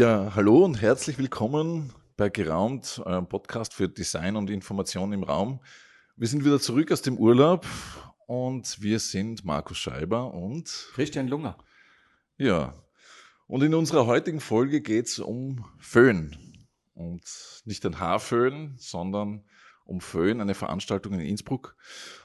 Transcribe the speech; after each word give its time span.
Ja, 0.00 0.32
hallo 0.34 0.64
und 0.64 0.80
herzlich 0.80 1.18
willkommen 1.18 1.92
bei 2.16 2.30
Geraumt, 2.30 3.02
eurem 3.04 3.28
Podcast 3.28 3.74
für 3.74 3.86
Design 3.86 4.34
und 4.34 4.48
Information 4.48 5.12
im 5.12 5.22
Raum. 5.22 5.60
Wir 6.16 6.26
sind 6.26 6.42
wieder 6.42 6.58
zurück 6.58 6.90
aus 6.90 7.02
dem 7.02 7.18
Urlaub 7.18 7.66
und 8.26 8.80
wir 8.80 8.98
sind 8.98 9.44
Markus 9.44 9.76
Scheiber 9.76 10.32
und 10.32 10.88
Christian 10.94 11.28
Lunger. 11.28 11.58
Ja, 12.38 12.72
und 13.46 13.62
in 13.62 13.74
unserer 13.74 14.06
heutigen 14.06 14.40
Folge 14.40 14.80
geht 14.80 15.04
es 15.04 15.18
um 15.18 15.66
Föhn. 15.78 16.34
Und 16.94 17.22
nicht 17.66 17.84
ein 17.84 18.00
Haarföhn, 18.00 18.76
sondern 18.78 19.44
um 19.84 20.00
Föhn, 20.00 20.40
eine 20.40 20.54
Veranstaltung 20.54 21.12
in 21.12 21.20
Innsbruck. 21.20 21.76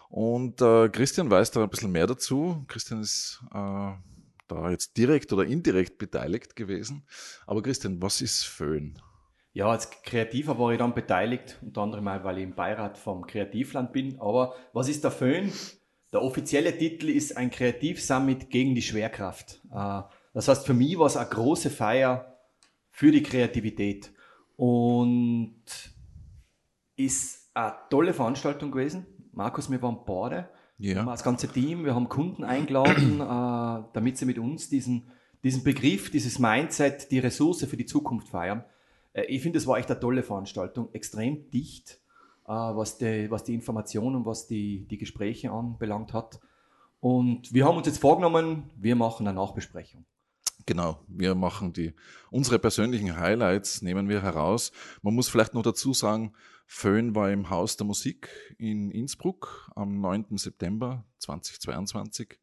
Und 0.07 0.62
äh, 0.62 0.87
Christian 0.87 1.29
weiß 1.29 1.51
da 1.51 1.63
ein 1.63 1.70
bisschen 1.70 1.91
mehr 1.91 2.07
dazu. 2.07 2.63
Christian 2.70 3.01
ist 3.01 3.43
äh, 3.53 3.91
da 4.48 4.70
jetzt 4.70 4.98
direkt 4.98 5.31
oder 5.34 5.45
indirekt 5.45 5.98
beteiligt 5.98 6.55
gewesen. 6.55 7.05
Aber 7.48 7.62
Christian, 7.62 8.02
was 8.02 8.22
ist 8.22 8.44
Föhn? 8.44 8.99
Ja, 9.54 9.68
als 9.68 9.90
Kreativer 9.90 10.59
war 10.59 10.71
ich 10.73 10.80
dann 10.80 10.94
beteiligt, 10.94 11.59
unter 11.62 11.81
anderem 11.81 12.05
weil 12.05 12.40
ich 12.40 12.44
im 12.44 12.55
Beirat 12.55 12.98
vom 12.98 13.26
Kreativland 13.26 13.94
bin. 13.94 14.20
Aber 14.20 14.54
was 14.73 14.90
ist 14.90 15.04
der 15.04 15.12
Föhn? 15.12 15.52
Der 16.12 16.21
offizielle 16.21 16.77
Titel 16.77 17.09
ist 17.09 17.38
ein 17.38 17.49
Kreativsummit 17.49 18.49
gegen 18.49 18.76
die 18.76 18.81
Schwerkraft. 18.81 19.62
Äh, 19.71 20.02
das 20.34 20.48
heißt, 20.48 20.66
für 20.66 20.73
mich 20.73 20.98
war 20.99 21.07
es 21.07 21.18
eine 21.18 21.30
große 21.30 21.70
Feier 21.70 22.38
für 22.91 23.12
die 23.12 23.23
Kreativität 23.23 24.13
und 24.57 25.63
ist 26.96 27.49
eine 27.54 27.76
tolle 27.90 28.13
Veranstaltung 28.13 28.71
gewesen. 28.71 29.05
Markus, 29.32 29.70
wir 29.70 29.82
waren 29.82 30.04
beide. 30.05 30.49
Ja. 30.77 31.05
Das 31.05 31.23
ganze 31.23 31.48
Team, 31.48 31.85
wir 31.85 31.95
haben 31.95 32.09
Kunden 32.09 32.43
eingeladen, 32.43 33.21
äh, 33.21 33.84
damit 33.93 34.18
sie 34.18 34.26
mit 34.26 34.37
uns 34.37 34.70
diesen, 34.70 35.07
diesen 35.43 35.63
Begriff, 35.63 36.12
dieses 36.12 36.40
Mindset, 36.40 37.12
die 37.12 37.20
Ressource 37.20 37.63
für 37.65 37.77
die 37.77 37.85
Zukunft 37.85 38.27
feiern. 38.27 38.63
Äh, 39.13 39.23
ich 39.26 39.41
finde, 39.41 39.57
es 39.57 39.68
war 39.68 39.77
echt 39.77 39.90
eine 39.90 39.99
tolle 39.99 40.23
Veranstaltung, 40.23 40.90
extrem 40.93 41.49
dicht, 41.49 42.01
äh, 42.46 42.51
was, 42.51 42.98
die, 42.98 43.31
was 43.31 43.43
die 43.43 43.53
Informationen 43.53 44.18
und 44.18 44.26
was 44.26 44.48
die, 44.48 44.85
die 44.87 44.98
Gespräche 44.98 45.51
anbelangt 45.51 46.13
hat. 46.13 46.40
Und 46.99 47.53
wir 47.53 47.65
haben 47.65 47.77
uns 47.77 47.87
jetzt 47.87 47.99
vorgenommen, 47.99 48.70
wir 48.76 48.96
machen 48.96 49.27
eine 49.27 49.35
Nachbesprechung. 49.35 50.05
Genau, 50.65 51.03
wir 51.07 51.35
machen 51.35 51.73
die, 51.73 51.93
unsere 52.31 52.57
persönlichen 52.57 53.15
Highlights 53.17 53.81
nehmen 53.81 54.09
wir 54.09 54.21
heraus. 54.21 54.71
Man 55.01 55.13
muss 55.13 55.29
vielleicht 55.29 55.53
noch 55.53 55.62
dazu 55.62 55.93
sagen, 55.93 56.34
Föhn 56.65 57.13
war 57.13 57.31
im 57.31 57.49
Haus 57.49 57.77
der 57.77 57.85
Musik 57.85 58.29
in 58.57 58.89
Innsbruck 58.89 59.70
am 59.75 60.01
9. 60.01 60.37
September 60.37 61.05
2022 61.20 62.39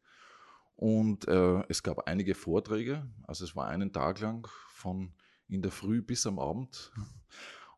und 0.75 1.27
äh, 1.27 1.63
es 1.67 1.83
gab 1.83 2.07
einige 2.07 2.33
Vorträge, 2.33 3.05
also 3.27 3.43
es 3.43 3.55
war 3.55 3.67
einen 3.67 3.91
Tag 3.91 4.21
lang 4.21 4.47
von 4.69 5.13
in 5.49 5.61
der 5.61 5.71
Früh 5.71 6.01
bis 6.01 6.25
am 6.25 6.39
Abend 6.39 6.93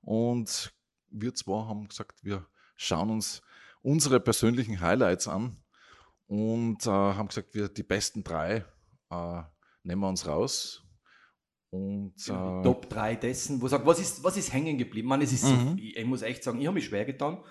und 0.02 0.74
wir 1.10 1.34
zwei 1.34 1.66
haben 1.66 1.88
gesagt, 1.88 2.24
wir 2.24 2.46
schauen 2.76 3.10
uns 3.10 3.42
unsere 3.82 4.20
persönlichen 4.20 4.80
Highlights 4.80 5.28
an 5.28 5.58
und 6.28 6.86
äh, 6.86 6.90
haben 6.90 7.28
gesagt, 7.28 7.56
wir 7.56 7.70
die 7.70 7.84
besten 7.84 8.24
drei 8.24 8.66
äh, 9.10 9.44
nehmen 9.86 10.02
wir 10.02 10.10
uns 10.10 10.28
raus. 10.28 10.82
Und, 11.70 12.14
äh, 12.28 12.64
Top 12.64 12.90
3 12.90 13.16
dessen, 13.16 13.62
wo 13.62 13.68
sagt, 13.68 13.86
was 13.86 14.00
ist, 14.00 14.24
was 14.24 14.38
ist 14.38 14.54
hängen 14.54 14.78
geblieben? 14.78 15.08
Man, 15.08 15.22
es 15.22 15.34
ist 15.34 15.46
mhm. 15.46 15.78
ich, 15.78 15.98
ich, 15.98 16.06
muss 16.06 16.22
echt 16.22 16.44
sagen, 16.44 16.60
ich 16.60 16.68
habe 16.68 16.76
mich 16.76 16.86
schwer 16.86 17.06
getan 17.06 17.44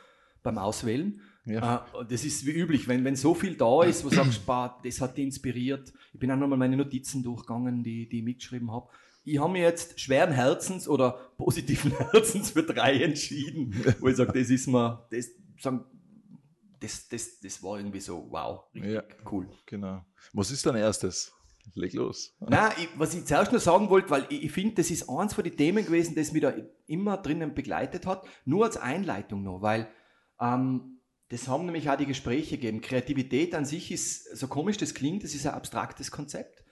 beim 0.43 0.59
Auswählen. 0.59 1.21
Ja. 1.45 1.87
Äh, 2.01 2.07
das 2.07 2.25
ist 2.25 2.47
wie 2.47 2.53
üblich, 2.53 2.89
wenn, 2.89 3.05
wenn 3.05 3.17
so 3.17 3.35
viel 3.35 3.55
da 3.57 3.83
ist, 3.83 4.05
wo 4.05 4.09
du 4.09 4.17
sagst, 4.17 4.45
bah, 4.47 4.81
das 4.83 5.01
hat 5.01 5.17
dich 5.17 5.27
inspiriert. 5.27 5.93
Ich 6.13 6.21
bin 6.21 6.31
auch 6.31 6.37
nochmal 6.37 6.59
meine 6.59 6.77
Notizen 6.77 7.23
durchgegangen, 7.23 7.83
die, 7.83 8.09
die 8.09 8.19
ich 8.19 8.25
mitgeschrieben 8.25 8.73
habe. 8.73 8.89
Ich 9.25 9.39
habe 9.39 9.53
mich 9.53 9.63
jetzt 9.63 10.01
schweren 10.01 10.33
Herzens 10.33 10.89
oder 10.89 11.13
positiven 11.37 11.93
Herzens 12.11 12.51
für 12.51 12.63
drei 12.63 13.03
entschieden, 13.03 13.75
wo 14.01 14.09
ich 14.09 14.17
sage, 14.17 14.39
das 14.39 14.51
ist 14.51 14.67
mir, 14.67 15.07
das, 15.11 15.29
sagen, 15.61 15.85
das, 16.81 17.09
das, 17.09 17.41
das 17.41 17.63
war 17.63 17.79
irgendwie 17.79 18.01
so, 18.01 18.27
wow, 18.31 18.65
richtig 18.75 18.93
ja, 18.93 19.03
cool. 19.31 19.49
Genau. 19.67 20.05
Was 20.33 20.51
ist 20.51 20.65
dein 20.67 20.77
erstes? 20.77 21.33
Leg 21.75 21.93
los. 21.95 22.37
Nein, 22.41 22.73
ich, 22.79 22.89
was 22.97 23.15
ich 23.15 23.25
zuerst 23.25 23.53
noch 23.53 23.61
sagen 23.61 23.89
wollte, 23.91 24.11
weil 24.11 24.27
ich, 24.29 24.45
ich 24.45 24.53
finde, 24.53 24.77
das 24.77 24.91
ist 24.91 25.09
eins 25.09 25.35
von 25.35 25.45
den 25.45 25.57
Themen 25.57 25.85
gewesen, 25.85 26.15
das 26.15 26.33
mich 26.33 26.43
da 26.43 26.53
immer 26.87 27.17
drinnen 27.17 27.55
begleitet 27.55 28.07
hat, 28.07 28.27
nur 28.45 28.65
als 28.65 28.77
Einleitung 28.77 29.43
noch, 29.43 29.63
weil 29.63 29.89
ähm, 30.41 31.01
das 31.29 31.49
haben 31.49 31.65
nämlich 31.65 31.89
auch 31.91 31.97
die 31.97 32.07
Gespräche 32.07 32.57
gegeben. 32.57 32.81
Kreativität 32.81 33.55
an 33.55 33.65
sich 33.65 33.91
ist, 33.91 34.37
so 34.37 34.47
komisch 34.47 34.77
das 34.77 34.95
klingt, 34.95 35.25
das 35.25 35.35
ist 35.35 35.47
ein 35.47 35.55
abstraktes 35.55 36.11
Konzept. 36.11 36.65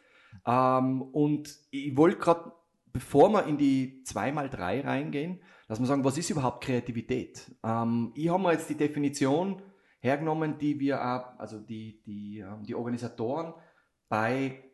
Ähm, 0.47 1.03
und 1.03 1.57
ich 1.71 1.97
wollte 1.97 2.19
gerade, 2.19 2.53
bevor 2.93 3.31
wir 3.31 3.47
in 3.47 3.57
die 3.59 4.05
2x3 4.07 4.85
reingehen, 4.85 5.41
dass 5.69 5.81
wir 5.81 5.87
sagen, 5.87 6.05
was 6.05 6.19
ist 6.19 6.31
überhaupt 6.31 6.63
Kreativität? 6.65 7.51
Ähm, 7.65 8.13
ich 8.15 8.29
habe 8.29 8.43
mir 8.43 8.53
jetzt 8.53 8.69
die 8.69 8.77
Definition 8.77 9.63
hergenommen, 10.01 10.59
die 10.59 10.79
wir 10.79 11.01
auch, 11.01 11.39
also 11.39 11.59
die, 11.59 12.03
die, 12.05 12.41
ähm, 12.41 12.65
die 12.65 12.75
Organisatoren 12.75 13.55
bei 14.09 14.72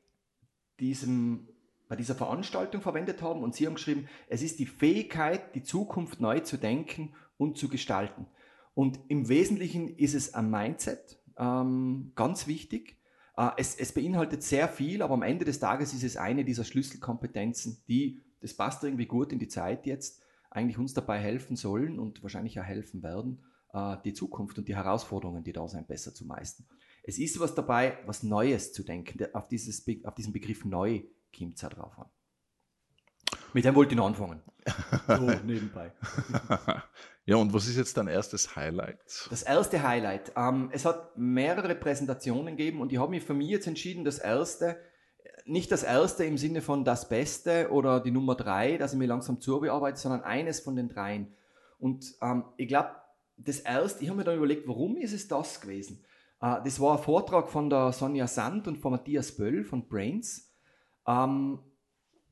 diesem, 0.80 1.48
bei 1.88 1.96
dieser 1.96 2.14
Veranstaltung 2.14 2.80
verwendet 2.80 3.22
haben 3.22 3.42
und 3.42 3.54
Sie 3.54 3.66
haben 3.66 3.74
geschrieben, 3.74 4.08
es 4.28 4.42
ist 4.42 4.58
die 4.58 4.66
Fähigkeit, 4.66 5.54
die 5.54 5.62
Zukunft 5.62 6.20
neu 6.20 6.40
zu 6.40 6.56
denken 6.56 7.14
und 7.36 7.56
zu 7.58 7.68
gestalten. 7.68 8.26
Und 8.74 9.00
im 9.08 9.28
Wesentlichen 9.28 9.96
ist 9.96 10.14
es 10.14 10.34
ein 10.34 10.50
Mindset, 10.50 11.18
ähm, 11.36 12.12
ganz 12.14 12.46
wichtig. 12.46 12.96
Äh, 13.36 13.50
es, 13.56 13.74
es 13.74 13.92
beinhaltet 13.92 14.42
sehr 14.42 14.68
viel, 14.68 15.02
aber 15.02 15.14
am 15.14 15.22
Ende 15.22 15.44
des 15.44 15.58
Tages 15.58 15.94
ist 15.94 16.04
es 16.04 16.16
eine 16.16 16.44
dieser 16.44 16.64
Schlüsselkompetenzen, 16.64 17.82
die, 17.88 18.20
das 18.40 18.54
passt 18.54 18.84
irgendwie 18.84 19.06
gut 19.06 19.32
in 19.32 19.38
die 19.38 19.48
Zeit 19.48 19.86
jetzt, 19.86 20.22
eigentlich 20.50 20.78
uns 20.78 20.94
dabei 20.94 21.18
helfen 21.18 21.56
sollen 21.56 21.98
und 21.98 22.22
wahrscheinlich 22.22 22.58
auch 22.60 22.64
helfen 22.64 23.02
werden, 23.02 23.40
die 24.04 24.14
Zukunft 24.14 24.58
und 24.58 24.66
die 24.66 24.74
Herausforderungen, 24.74 25.44
die 25.44 25.52
da 25.52 25.68
sind, 25.68 25.86
besser 25.86 26.14
zu 26.14 26.24
meistern. 26.24 26.66
Es 27.02 27.18
ist 27.18 27.38
was 27.38 27.54
dabei, 27.54 27.98
was 28.06 28.22
Neues 28.22 28.72
zu 28.72 28.82
denken. 28.82 29.26
Auf, 29.34 29.48
dieses, 29.48 29.86
auf 30.04 30.14
diesen 30.14 30.32
Begriff 30.32 30.64
neu 30.64 31.02
kommt 31.36 31.56
es 31.56 31.62
ja 31.62 31.68
drauf 31.68 31.98
an. 31.98 32.06
Mit 33.54 33.64
dem 33.64 33.74
wollte 33.74 33.92
ich 33.92 33.96
noch 33.96 34.06
anfangen. 34.06 34.42
So 35.06 35.30
nebenbei. 35.44 35.92
ja, 37.24 37.36
und 37.36 37.54
was 37.54 37.66
ist 37.66 37.78
jetzt 37.78 37.96
dein 37.96 38.08
erstes 38.08 38.54
Highlight? 38.54 38.98
Das 39.30 39.42
erste 39.42 39.82
Highlight. 39.82 40.32
Ähm, 40.36 40.68
es 40.72 40.84
hat 40.84 41.16
mehrere 41.16 41.74
Präsentationen 41.74 42.56
gegeben 42.56 42.82
und 42.82 42.92
ich 42.92 42.98
habe 42.98 43.10
mich 43.10 43.24
für 43.24 43.32
mich 43.32 43.48
jetzt 43.48 43.66
entschieden, 43.66 44.04
das 44.04 44.18
erste, 44.18 44.76
nicht 45.46 45.72
das 45.72 45.82
erste 45.82 46.24
im 46.24 46.36
Sinne 46.36 46.60
von 46.60 46.84
das 46.84 47.08
Beste 47.08 47.70
oder 47.70 48.00
die 48.00 48.10
Nummer 48.10 48.34
drei, 48.34 48.76
dass 48.76 48.92
ich 48.92 48.98
mir 48.98 49.06
langsam 49.06 49.40
zubearbeite, 49.40 49.98
sondern 49.98 50.22
eines 50.22 50.60
von 50.60 50.76
den 50.76 50.90
dreien. 50.90 51.34
Und 51.78 52.14
ähm, 52.20 52.44
ich 52.58 52.68
glaube, 52.68 52.90
das 53.38 53.60
erste, 53.60 54.02
ich 54.02 54.10
habe 54.10 54.18
mir 54.18 54.24
dann 54.24 54.36
überlegt, 54.36 54.66
warum 54.66 54.96
ist 54.96 55.12
es 55.12 55.28
das 55.28 55.60
gewesen? 55.60 56.04
Uh, 56.40 56.56
das 56.62 56.78
war 56.78 56.96
ein 56.96 57.02
Vortrag 57.02 57.48
von 57.48 57.68
der 57.68 57.92
Sonja 57.92 58.26
Sand 58.26 58.68
und 58.68 58.78
von 58.78 58.92
Matthias 58.92 59.36
Böll 59.36 59.64
von 59.64 59.88
Brains. 59.88 60.54
Um, 61.04 61.14
ähm, 61.14 61.58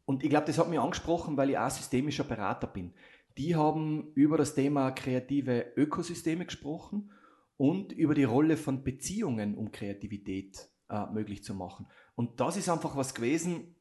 und 0.05 0.23
ich 0.23 0.31
glaube, 0.31 0.47
das 0.47 0.59
hat 0.59 0.69
mich 0.69 0.79
angesprochen, 0.79 1.37
weil 1.37 1.51
ich 1.51 1.59
auch 1.59 1.71
systemischer 1.71 2.23
Berater 2.23 2.69
bin. 2.69 2.95
Die 3.37 3.57
haben 3.57 4.13
über 4.15 4.39
das 4.39 4.55
Thema 4.55 4.93
kreative 4.93 5.73
Ökosysteme 5.77 6.47
gesprochen 6.47 7.11
und 7.57 7.91
über 7.93 8.15
die 8.15 8.25
Rolle 8.25 8.57
von 8.57 8.85
Beziehungen, 8.85 9.57
um 9.57 9.73
Kreativität 9.73 10.69
uh, 10.93 11.13
möglich 11.13 11.43
zu 11.43 11.55
machen. 11.55 11.89
Und 12.15 12.41
das 12.41 12.57
ist 12.57 12.69
einfach 12.69 12.97
was 12.97 13.15
gewesen, 13.15 13.75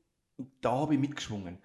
da 0.62 0.72
habe 0.72 0.96
ich 0.96 1.00
mitgeschwungen. 1.00 1.60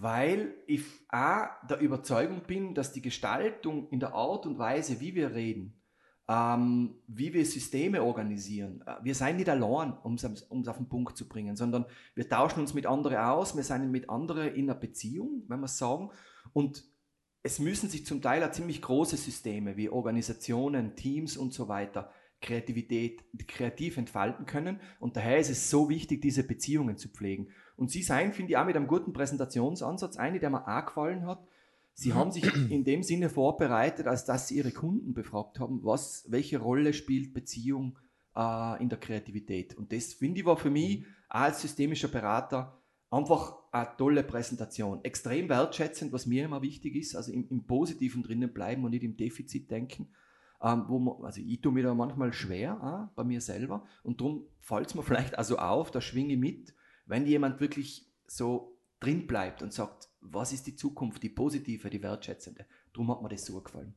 Weil 0.00 0.54
ich 0.68 0.84
auch 1.08 1.48
der 1.68 1.80
Überzeugung 1.80 2.42
bin, 2.46 2.74
dass 2.74 2.92
die 2.92 3.02
Gestaltung 3.02 3.88
in 3.90 3.98
der 3.98 4.14
Art 4.14 4.46
und 4.46 4.56
Weise, 4.56 5.00
wie 5.00 5.16
wir 5.16 5.34
reden, 5.34 5.82
ähm, 6.28 6.94
wie 7.08 7.32
wir 7.34 7.44
Systeme 7.44 8.02
organisieren. 8.02 8.84
Äh, 8.86 8.96
wir 9.02 9.14
sind 9.14 9.38
nicht 9.38 9.48
allein, 9.48 9.92
um 10.04 10.14
es 10.14 10.24
auf 10.24 10.76
den 10.76 10.88
Punkt 10.88 11.16
zu 11.16 11.28
bringen, 11.28 11.56
sondern 11.56 11.84
wir 12.14 12.28
tauschen 12.28 12.60
uns 12.60 12.74
mit 12.74 12.86
anderen 12.86 13.16
aus, 13.16 13.56
wir 13.56 13.64
sind 13.64 13.90
mit 13.90 14.08
anderen 14.08 14.54
in 14.54 14.70
einer 14.70 14.78
Beziehung, 14.78 15.42
wenn 15.48 15.60
wir 15.60 15.68
sagen. 15.68 16.10
Und 16.52 16.84
es 17.42 17.58
müssen 17.58 17.88
sich 17.88 18.06
zum 18.06 18.22
Teil 18.22 18.44
auch 18.44 18.52
ziemlich 18.52 18.82
große 18.82 19.16
Systeme 19.16 19.76
wie 19.76 19.88
Organisationen, 19.88 20.94
Teams 20.96 21.36
und 21.36 21.52
so 21.52 21.66
weiter 21.66 22.10
Kreativität 22.40 23.24
kreativ 23.48 23.96
entfalten 23.96 24.46
können. 24.46 24.80
Und 25.00 25.16
daher 25.16 25.38
ist 25.38 25.50
es 25.50 25.70
so 25.70 25.88
wichtig, 25.88 26.20
diese 26.20 26.44
Beziehungen 26.44 26.96
zu 26.96 27.08
pflegen. 27.08 27.48
Und 27.78 27.90
Sie 27.90 28.02
sein, 28.02 28.32
finde 28.32 28.50
ich, 28.50 28.56
auch 28.56 28.66
mit 28.66 28.76
einem 28.76 28.88
guten 28.88 29.12
Präsentationsansatz, 29.12 30.16
eine, 30.16 30.40
der 30.40 30.50
mir 30.50 30.66
auch 30.66 30.84
gefallen 30.84 31.24
hat, 31.26 31.46
Sie 31.94 32.12
haben 32.12 32.30
sich 32.30 32.44
in 32.70 32.84
dem 32.84 33.02
Sinne 33.02 33.28
vorbereitet, 33.28 34.06
als 34.06 34.24
dass 34.24 34.48
Sie 34.48 34.56
Ihre 34.56 34.72
Kunden 34.72 35.14
befragt 35.14 35.58
haben, 35.58 35.84
was, 35.84 36.24
welche 36.28 36.58
Rolle 36.58 36.92
spielt 36.92 37.34
Beziehung 37.34 37.98
äh, 38.36 38.82
in 38.82 38.88
der 38.88 38.98
Kreativität. 38.98 39.76
Und 39.76 39.92
das, 39.92 40.12
finde 40.12 40.40
ich, 40.40 40.46
war 40.46 40.56
für 40.56 40.70
mich 40.70 41.04
als 41.28 41.62
systemischer 41.62 42.08
Berater 42.08 42.80
einfach 43.10 43.56
eine 43.72 43.88
tolle 43.96 44.22
Präsentation. 44.22 45.04
Extrem 45.04 45.48
wertschätzend, 45.48 46.12
was 46.12 46.26
mir 46.26 46.44
immer 46.44 46.62
wichtig 46.62 46.96
ist, 46.96 47.14
also 47.14 47.32
im, 47.32 47.48
im 47.48 47.64
Positiven 47.64 48.22
drinnen 48.22 48.52
bleiben 48.52 48.84
und 48.84 48.90
nicht 48.90 49.04
im 49.04 49.16
Defizit 49.16 49.70
denken. 49.70 50.08
Ähm, 50.60 50.84
wo 50.88 50.98
man, 50.98 51.24
also 51.24 51.40
ich 51.40 51.60
tue 51.60 51.70
mir 51.70 51.84
da 51.84 51.94
manchmal 51.94 52.32
schwer 52.32 53.08
äh, 53.08 53.14
bei 53.14 53.22
mir 53.22 53.40
selber 53.40 53.84
und 54.02 54.20
darum 54.20 54.44
fällt 54.58 54.88
es 54.88 54.94
mir 54.96 55.02
vielleicht 55.04 55.38
also 55.38 55.56
auf, 55.58 55.92
da 55.92 56.00
schwinge 56.00 56.32
ich 56.32 56.38
mit, 56.38 56.74
wenn 57.08 57.26
jemand 57.26 57.60
wirklich 57.60 58.06
so 58.26 58.78
drin 59.00 59.26
bleibt 59.26 59.62
und 59.62 59.72
sagt, 59.72 60.08
was 60.20 60.52
ist 60.52 60.66
die 60.66 60.76
Zukunft, 60.76 61.22
die 61.22 61.30
positive, 61.30 61.90
die 61.90 62.02
wertschätzende. 62.02 62.66
Darum 62.92 63.10
hat 63.10 63.22
mir 63.22 63.28
das 63.28 63.44
so 63.44 63.60
gefallen. 63.60 63.94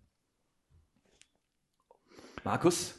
Markus, 2.43 2.95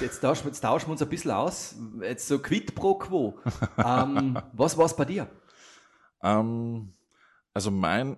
jetzt 0.00 0.20
tauschen, 0.20 0.48
jetzt 0.48 0.60
tauschen 0.60 0.88
wir 0.88 0.92
uns 0.92 1.02
ein 1.02 1.08
bisschen 1.08 1.30
aus. 1.30 1.76
Jetzt 2.00 2.28
so 2.28 2.38
quid 2.38 2.74
pro 2.74 2.96
quo. 2.96 3.38
ähm, 3.78 4.38
was 4.52 4.76
war 4.76 4.86
es 4.86 4.96
bei 4.96 5.04
dir? 5.04 5.30
Ähm, 6.22 6.92
also 7.52 7.70
mein 7.70 8.16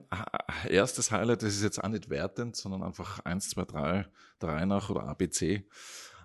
erstes 0.68 1.10
Highlight, 1.10 1.42
das 1.42 1.54
ist 1.54 1.62
jetzt 1.62 1.82
auch 1.82 1.88
nicht 1.88 2.08
wertend, 2.08 2.56
sondern 2.56 2.82
einfach 2.82 3.20
1, 3.24 3.50
2, 3.50 3.64
3, 3.64 4.06
3 4.38 4.64
nach 4.64 4.88
oder 4.88 5.04
ABC. 5.04 5.68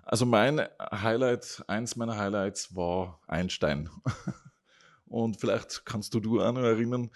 Also 0.04 0.24
mein 0.26 0.66
Highlight, 0.80 1.62
eins 1.68 1.96
meiner 1.96 2.16
Highlights 2.16 2.74
war 2.74 3.20
Einstein. 3.26 3.90
Und 5.12 5.38
vielleicht 5.38 5.84
kannst 5.84 6.14
du 6.14 6.20
du 6.20 6.40
auch 6.40 6.52
noch 6.52 6.62
erinnern, 6.62 7.10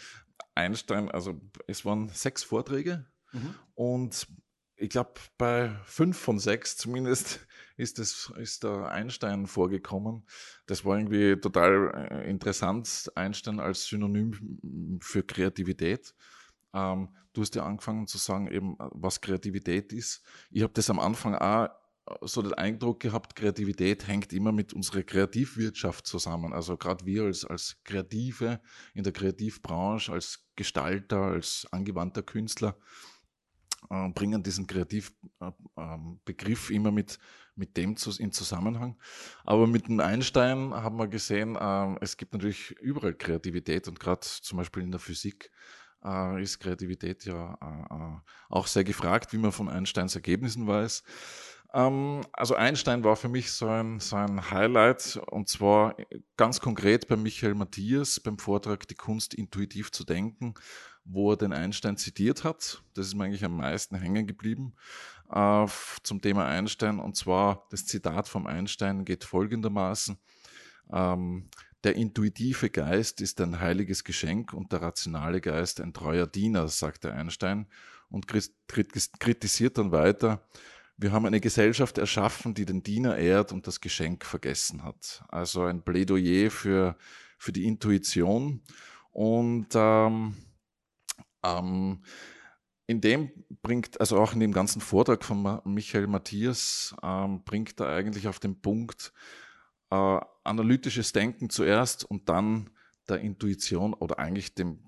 Einstein, 0.55 1.11
also 1.11 1.41
es 1.67 1.85
waren 1.87 2.11
sechs 2.11 2.43
Vorträge 2.43 3.07
mhm. 3.33 3.55
und 3.75 4.27
ich 4.77 4.91
glaube, 4.91 5.15
bei 5.39 5.75
fünf 5.85 6.19
von 6.19 6.39
sechs 6.39 6.77
zumindest 6.77 7.41
ist, 7.79 7.99
das, 7.99 8.31
ist 8.37 8.65
der 8.65 8.91
Einstein 8.91 9.47
vorgekommen. 9.47 10.27
Das 10.67 10.85
war 10.85 10.99
irgendwie 10.99 11.41
total 11.41 12.09
äh, 12.11 12.29
interessant, 12.29 13.11
Einstein 13.15 13.61
als 13.61 13.87
Synonym 13.87 14.99
für 15.01 15.23
Kreativität. 15.23 16.15
Ähm, 16.75 17.09
du 17.33 17.41
hast 17.41 17.55
ja 17.55 17.65
angefangen 17.65 18.07
zu 18.07 18.19
sagen, 18.19 18.49
eben, 18.49 18.77
was 18.79 19.23
Kreativität 19.23 19.95
ist. 19.95 20.23
Ich 20.51 20.63
habe 20.63 20.75
das 20.75 20.91
am 20.91 20.99
Anfang 20.99 21.35
auch 21.35 21.71
so 22.23 22.43
den 22.43 22.55
Eindruck 22.55 23.01
gehabt, 23.01 23.37
Kreativität 23.37 24.07
hängt 24.07 24.33
immer 24.33 24.53
mit 24.53 24.73
unserer 24.73 25.03
Kreativwirtschaft 25.03 26.07
zusammen. 26.07 26.53
Also 26.53 26.77
gerade 26.77 27.05
wir 27.05 27.25
als, 27.25 27.45
als 27.45 27.79
Kreative 27.85 28.61
in 28.95 29.05
der 29.05 29.13
Kreativbranche, 29.13 30.13
als 30.13 30.45
Gestalter, 30.55 31.23
als 31.23 31.67
angewandter 31.71 32.23
Künstler, 32.23 32.79
äh, 33.91 34.09
bringen 34.11 34.43
diesen 34.43 34.67
Kreativbegriff 34.67 36.71
äh, 36.71 36.73
äh, 36.73 36.77
immer 36.77 36.91
mit, 36.91 37.19
mit 37.55 37.77
dem 37.77 37.97
zu, 37.97 38.11
in 38.21 38.33
Zusammenhang. 38.33 38.99
Aber 39.45 39.67
mit 39.67 39.89
dem 39.89 40.01
Einstein 40.01 40.75
haben 40.75 40.99
wir 40.99 41.09
gesehen, 41.09 41.57
äh, 41.57 41.97
es 42.01 42.17
gibt 42.17 42.33
natürlich 42.33 42.73
überall 42.81 43.15
Kreativität 43.15 43.89
und 43.89 43.99
gerade 43.99 44.21
zum 44.21 44.59
Beispiel 44.59 44.83
in 44.83 44.91
der 44.91 45.01
Physik 45.01 45.51
äh, 46.05 46.43
ist 46.43 46.61
Kreativität 46.61 47.25
ja 47.25 47.57
äh, 47.61 48.21
auch 48.49 48.67
sehr 48.67 48.85
gefragt, 48.85 49.33
wie 49.33 49.39
man 49.39 49.53
von 49.53 49.69
Einsteins 49.69 50.15
Ergebnissen 50.15 50.67
weiß. 50.67 51.03
Ähm, 51.77 52.23
also 52.33 52.55
Einstein 52.55 53.05
war 53.05 53.17
für 53.17 53.29
mich 53.29 53.53
so 53.53 53.69
ein, 53.69 54.01
so 54.01 54.17
ein 54.17 54.51
Highlight 54.51 55.21
und 55.31 55.49
zwar 55.49 55.95
ganz 56.39 56.59
konkret 56.61 57.07
bei 57.07 57.17
Michael 57.17 57.55
Matthias 57.55 58.19
beim 58.19 58.39
Vortrag 58.39 58.89
Die 58.89 58.95
Kunst 58.95 59.35
intuitiv 59.35 59.93
zu 59.93 60.05
denken, 60.05 60.55
wo 61.05 61.33
er 61.33 61.37
den 61.37 61.53
Einstein 61.53 61.99
zitiert 61.99 62.45
hat. 62.45 62.83
Das 62.95 63.07
ist 63.07 63.15
mir 63.15 63.25
eigentlich 63.25 63.45
am 63.45 63.59
meisten 63.59 63.97
hängen 63.97 64.27
geblieben 64.27 64.75
äh, 65.31 65.67
zum 66.03 66.23
Thema 66.23 66.47
Einstein 66.47 66.99
und 66.99 67.15
zwar 67.15 67.67
das 67.71 67.85
Zitat 67.85 68.27
vom 68.27 68.47
Einstein 68.47 69.05
geht 69.05 69.25
folgendermaßen. 69.25 70.17
Ähm, 70.91 71.51
der 71.85 71.95
intuitive 71.95 72.71
Geist 72.71 73.21
ist 73.21 73.39
ein 73.43 73.61
heiliges 73.61 74.03
Geschenk 74.03 74.55
und 74.55 74.73
der 74.73 74.81
rationale 74.81 75.43
Geist 75.43 75.83
ein 75.83 75.93
treuer 75.93 76.27
Diener, 76.27 76.69
sagte 76.69 77.13
Einstein 77.13 77.67
und 78.09 78.27
kritisiert 78.27 79.77
dann 79.77 79.93
weiter, 79.93 80.43
wir 80.99 81.13
haben 81.13 81.27
eine 81.27 81.41
Gesellschaft 81.41 81.99
erschaffen, 81.99 82.55
die 82.55 82.65
den 82.65 82.83
Diener 82.83 83.17
ehrt 83.17 83.53
und 83.53 83.67
das 83.67 83.81
Geschenk 83.81 84.25
vergessen 84.25 84.83
hat. 84.83 85.25
Also 85.29 85.65
ein 85.65 85.83
Plädoyer 85.83 86.51
für, 86.51 86.97
für 87.39 87.53
die 87.53 87.65
Intuition. 87.65 88.63
Und 89.13 89.69
ähm, 89.75 90.37
ähm, 91.45 92.03
in 92.87 93.01
dem 93.01 93.31
bringt, 93.63 94.01
also 94.01 94.19
auch 94.19 94.33
in 94.33 94.41
dem 94.41 94.53
ganzen 94.53 94.81
Vortrag 94.81 95.25
von 95.25 95.61
Michael 95.65 96.07
Matthias, 96.07 96.95
ähm, 97.03 97.43
bringt 97.45 97.81
er 97.81 97.89
eigentlich 97.89 98.29
auf 98.29 98.39
den 98.39 98.61
Punkt, 98.61 99.13
äh, 99.91 100.21
analytisches 100.45 101.13
Denken 101.13 101.51
zuerst 101.51 102.05
und 102.05 102.29
dann 102.29 102.71
der 103.09 103.21
Intuition 103.21 103.93
oder 103.93 104.19
eigentlich 104.19 104.55
dem, 104.55 104.79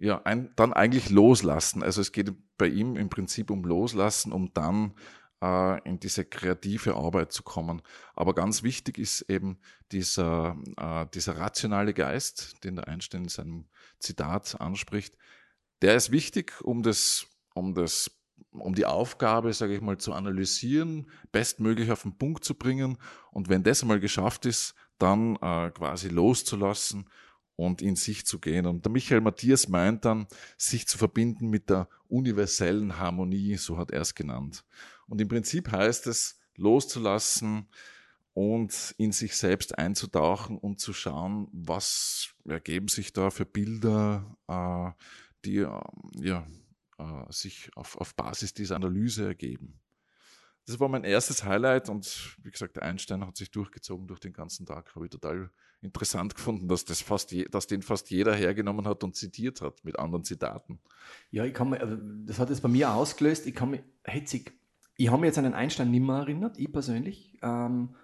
ja, 0.00 0.22
ein, 0.24 0.50
dann 0.56 0.72
eigentlich 0.72 1.10
loslassen. 1.10 1.82
Also 1.82 2.00
es 2.00 2.10
geht 2.10 2.32
bei 2.56 2.66
ihm 2.66 2.96
im 2.96 3.10
Prinzip 3.10 3.50
um 3.50 3.62
Loslassen, 3.64 4.32
um 4.32 4.52
dann 4.54 4.94
äh, 5.42 5.86
in 5.86 6.00
diese 6.00 6.24
kreative 6.24 6.94
Arbeit 6.94 7.32
zu 7.32 7.42
kommen. 7.42 7.82
Aber 8.14 8.34
ganz 8.34 8.62
wichtig 8.62 8.98
ist 8.98 9.20
eben 9.28 9.58
dieser, 9.92 10.56
äh, 10.78 11.06
dieser 11.12 11.36
rationale 11.38 11.92
Geist, 11.92 12.64
den 12.64 12.76
der 12.76 12.88
Einstein 12.88 13.24
in 13.24 13.28
seinem 13.28 13.68
Zitat 13.98 14.58
anspricht. 14.58 15.16
Der 15.82 15.94
ist 15.96 16.10
wichtig, 16.10 16.60
um 16.62 16.82
das, 16.82 17.26
um 17.54 17.74
das 17.74 18.10
um 18.52 18.74
die 18.74 18.86
Aufgabe, 18.86 19.52
sage 19.52 19.74
ich 19.74 19.80
mal, 19.80 19.98
zu 19.98 20.12
analysieren, 20.12 21.10
bestmöglich 21.30 21.92
auf 21.92 22.02
den 22.02 22.16
Punkt 22.16 22.42
zu 22.42 22.54
bringen. 22.54 22.96
Und 23.30 23.48
wenn 23.48 23.62
das 23.62 23.82
einmal 23.82 24.00
geschafft 24.00 24.46
ist, 24.46 24.74
dann 24.98 25.36
äh, 25.36 25.70
quasi 25.70 26.08
loszulassen 26.08 27.08
und 27.60 27.82
in 27.82 27.94
sich 27.94 28.24
zu 28.24 28.38
gehen. 28.38 28.64
Und 28.64 28.86
der 28.86 28.90
Michael 28.90 29.20
Matthias 29.20 29.68
meint 29.68 30.06
dann, 30.06 30.26
sich 30.56 30.88
zu 30.88 30.96
verbinden 30.96 31.50
mit 31.50 31.68
der 31.68 31.88
universellen 32.08 32.98
Harmonie, 32.98 33.56
so 33.58 33.76
hat 33.76 33.90
er 33.90 34.00
es 34.00 34.14
genannt. 34.14 34.64
Und 35.08 35.20
im 35.20 35.28
Prinzip 35.28 35.70
heißt 35.70 36.06
es, 36.06 36.40
loszulassen 36.56 37.68
und 38.32 38.94
in 38.96 39.12
sich 39.12 39.36
selbst 39.36 39.76
einzutauchen 39.76 40.56
und 40.56 40.80
zu 40.80 40.94
schauen, 40.94 41.48
was 41.52 42.30
ergeben 42.48 42.88
sich 42.88 43.12
da 43.12 43.28
für 43.28 43.44
Bilder, 43.44 44.38
äh, 44.48 44.90
die 45.44 45.58
äh, 45.58 45.80
ja, 46.14 46.46
äh, 46.98 47.32
sich 47.32 47.70
auf, 47.76 47.98
auf 47.98 48.14
Basis 48.14 48.54
dieser 48.54 48.76
Analyse 48.76 49.26
ergeben. 49.26 49.79
Das 50.66 50.78
war 50.78 50.88
mein 50.88 51.04
erstes 51.04 51.44
Highlight 51.44 51.88
und 51.88 52.36
wie 52.42 52.50
gesagt, 52.50 52.80
Einstein 52.80 53.26
hat 53.26 53.36
sich 53.36 53.50
durchgezogen 53.50 54.06
durch 54.06 54.20
den 54.20 54.32
ganzen 54.32 54.66
Tag. 54.66 54.94
Habe 54.94 55.06
ich 55.06 55.10
total 55.10 55.50
interessant 55.82 56.34
gefunden, 56.34 56.68
dass, 56.68 56.84
das 56.84 57.00
fast 57.00 57.32
je, 57.32 57.46
dass 57.46 57.66
den 57.66 57.82
fast 57.82 58.10
jeder 58.10 58.34
hergenommen 58.34 58.86
hat 58.86 59.02
und 59.02 59.16
zitiert 59.16 59.62
hat 59.62 59.84
mit 59.84 59.98
anderen 59.98 60.24
Zitaten. 60.24 60.78
Ja, 61.30 61.44
ich 61.44 61.54
kann 61.54 61.70
mich, 61.70 61.80
das 62.26 62.38
hat 62.38 62.50
es 62.50 62.60
bei 62.60 62.68
mir 62.68 62.92
ausgelöst. 62.92 63.46
Ich 63.46 63.54
kann 63.54 63.70
mich, 63.70 63.82
hetzig, 64.04 64.52
ich 64.96 65.08
habe 65.08 65.20
mich 65.20 65.28
jetzt 65.28 65.38
an 65.38 65.44
den 65.44 65.54
Einstein 65.54 65.90
nicht 65.90 66.04
mehr 66.04 66.16
erinnert, 66.16 66.58
ich 66.58 66.70
persönlich. 66.70 67.38
Ähm, 67.42 67.94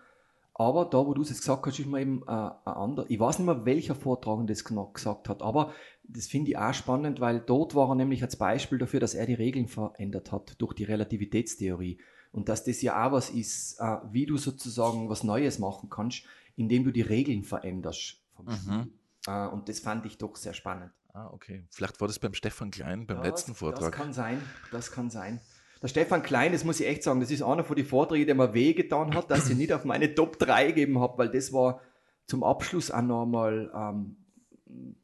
aber 0.55 0.87
da, 0.87 1.05
wo 1.05 1.13
du 1.13 1.21
es 1.21 1.29
jetzt 1.29 1.41
gesagt 1.41 1.67
hast, 1.67 1.79
ist 1.79 1.87
mir 1.87 2.01
eben 2.01 2.23
äh, 2.23 2.31
ein 2.31 2.59
anderer. 2.65 3.05
Ich 3.11 3.21
weiß 3.21 3.39
nicht 3.39 3.47
mehr, 3.47 3.67
welcher 3.67 3.95
Vortragende 3.95 4.55
das 4.55 4.65
genau 4.65 4.87
gesagt 4.87 5.29
hat, 5.29 5.43
aber 5.43 5.75
das 6.03 6.27
finde 6.29 6.53
ich 6.53 6.57
auch 6.57 6.73
spannend, 6.73 7.21
weil 7.21 7.41
dort 7.41 7.75
war 7.75 7.91
er 7.91 7.95
nämlich 7.95 8.23
als 8.23 8.37
Beispiel 8.37 8.79
dafür, 8.79 9.01
dass 9.01 9.13
er 9.13 9.27
die 9.27 9.35
Regeln 9.35 9.69
verändert 9.69 10.33
hat 10.33 10.55
durch 10.59 10.73
die 10.73 10.85
Relativitätstheorie. 10.85 11.99
Und 12.37 12.51
dass 12.51 12.65
das 12.65 12.83
ja 12.83 13.07
auch 13.07 13.13
was 13.13 13.31
ist, 13.31 13.81
äh, 13.81 13.97
wie 14.13 14.27
du 14.27 14.37
sozusagen 14.37 15.09
was 15.09 15.25
Neues 15.25 15.59
machen 15.59 15.89
kannst, 15.89 16.25
indem 16.55 16.85
du 16.85 16.91
die 16.91 17.01
Regeln 17.01 17.45
veränderst. 17.45 18.21
Mhm. 18.45 18.93
Äh, 19.27 19.47
und 19.47 19.71
das 19.71 19.81
fand 19.81 20.05
ich 20.05 20.19
doch 20.19 20.37
sehr 20.37 20.53
spannend. 20.53 20.93
Ah, 21.15 21.31
okay. 21.33 21.65
Vielleicht 21.71 21.99
war 21.99 22.09
das 22.09 22.19
beim 22.19 22.35
Stefan 22.35 22.71
Klein 22.71 23.07
beim 23.07 23.17
das, 23.17 23.27
letzten 23.27 23.55
Vortrag. 23.55 23.91
Das 23.91 23.99
kann 23.99 24.13
sein, 24.13 24.43
das 24.71 24.93
kann 24.93 25.09
sein. 25.09 25.41
Der 25.81 25.89
Stefan 25.89 26.23
Klein, 26.23 26.53
das 26.53 26.63
muss 26.63 26.79
ich 26.79 26.87
echt 26.87 27.05
sagen, 27.05 27.21
das 27.21 27.31
ist 27.31 27.41
einer 27.41 27.65
von 27.65 27.75
den 27.75 27.87
Vorträgen, 27.87 28.27
der 28.27 28.35
mir 28.35 28.53
wehgetan 28.53 29.15
hat, 29.15 29.31
dass 29.31 29.49
ich 29.49 29.57
nicht 29.57 29.73
auf 29.73 29.87
meine 29.87 30.15
Top 30.15 30.39
3 30.39 30.67
gegeben 30.67 31.01
habe, 31.01 31.17
weil 31.17 31.31
das 31.31 31.55
war 31.55 31.81
zum 32.27 32.45
Abschluss 32.45 32.91
auch 32.91 33.01
nochmal 33.01 33.73
ähm, 33.75 34.17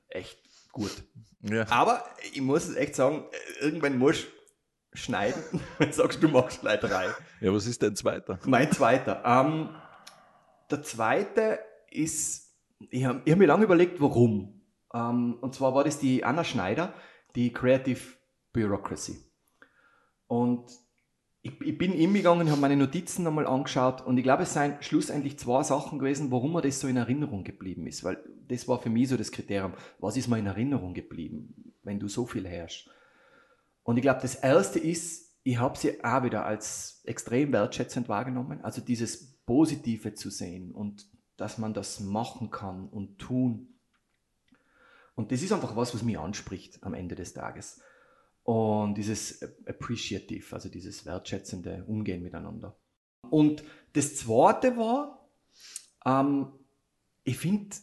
echt 0.09 0.39
gut. 0.71 1.03
Ja. 1.41 1.67
Aber 1.71 2.05
ich 2.35 2.43
muss 2.43 2.69
es 2.69 2.77
echt 2.77 2.95
sagen, 2.95 3.25
irgendwann 3.63 3.97
muss 3.97 4.27
schneiden, 4.95 5.43
wenn 5.79 5.89
du 5.89 5.95
sagst, 5.95 6.23
du 6.23 6.29
machst 6.29 6.61
gleich 6.61 6.81
drei. 6.81 7.07
Ja, 7.41 7.53
was 7.53 7.67
ist 7.67 7.83
dein 7.83 7.97
zweiter? 7.97 8.39
Mein 8.45 8.71
zweiter. 8.73 9.23
Ähm, 9.25 9.71
der 10.71 10.83
zweite 10.83 11.59
ist, 11.91 12.55
ich 12.91 13.05
habe 13.05 13.23
hab 13.31 13.39
mir 13.39 13.47
lange 13.47 13.65
überlegt, 13.65 14.01
warum. 14.01 14.63
Ähm, 14.95 15.39
und 15.41 15.55
zwar 15.55 15.75
war 15.75 15.85
das 15.85 15.99
die 15.99 16.25
Anna 16.25 16.45
Schneider, 16.45 16.93
die 17.35 17.53
Creative 17.53 18.01
Bureaucracy. 18.53 19.19
Und 20.27 20.71
ich, 21.43 21.61
ich 21.61 21.77
bin 21.77 21.93
ihm 21.93 22.15
gegangen, 22.15 22.51
habe 22.51 22.61
meine 22.61 22.77
Notizen 22.77 23.25
nochmal 23.25 23.47
angeschaut 23.47 24.01
und 24.07 24.17
ich 24.17 24.23
glaube, 24.23 24.45
es 24.45 24.55
seien 24.55 24.77
schlussendlich 24.81 25.39
zwei 25.39 25.63
Sachen 25.63 25.99
gewesen, 25.99 26.31
warum 26.31 26.53
mir 26.53 26.63
das 26.63 26.81
so 26.81 26.87
in 26.87 26.97
Erinnerung 26.97 27.43
geblieben 27.45 27.87
ist. 27.87 28.05
Weil 28.05 28.19
das 28.49 28.69
war 28.69 28.81
für 28.81 28.91
mich 28.91 29.09
so 29.09 29.17
das 29.17 29.33
Kriterium, 29.33 29.75
was 29.99 30.17
ist 30.17 30.29
mir 30.29 30.39
in 30.39 30.47
Erinnerung 30.47 30.95
geblieben, 30.95 31.75
wenn 31.83 31.99
du 31.99 32.09
so 32.09 32.27
viel 32.27 32.47
herrschst. 32.47 32.89
Und 33.83 33.97
ich 33.97 34.03
glaube, 34.03 34.21
das 34.23 34.35
erste 34.35 34.79
ist, 34.79 35.33
ich 35.43 35.59
habe 35.59 35.77
sie 35.77 36.05
auch 36.05 36.23
wieder 36.23 36.45
als 36.47 37.03
extrem 37.05 37.53
wertschätzend 37.53 38.09
wahrgenommen. 38.09 38.61
Also 38.63 38.81
dieses 38.81 39.33
Positive 39.45 40.15
zu 40.15 40.31
sehen 40.31 40.73
und 40.73 41.07
dass 41.37 41.59
man 41.59 41.75
das 41.75 42.01
machen 42.01 42.51
kann 42.51 42.89
und 42.89 43.19
tun. 43.19 43.75
Und 45.15 45.33
das 45.33 45.43
ist 45.43 45.53
einfach 45.53 45.77
was, 45.77 45.95
was 45.95 46.03
mich 46.03 46.19
anspricht 46.19 46.83
am 46.83 46.95
Ende 46.95 47.15
des 47.15 47.35
Tages. 47.35 47.81
Und 48.45 48.95
dieses 48.95 49.43
Appreciative, 49.67 50.55
also 50.55 50.69
dieses 50.69 51.05
wertschätzende 51.05 51.85
Umgehen 51.87 52.23
miteinander. 52.23 52.77
Und 53.31 53.63
das 53.93 54.17
Zweite 54.17 54.77
war, 54.77 55.29
ähm, 56.05 56.53
ich 57.25 57.39
finde, 57.39 57.77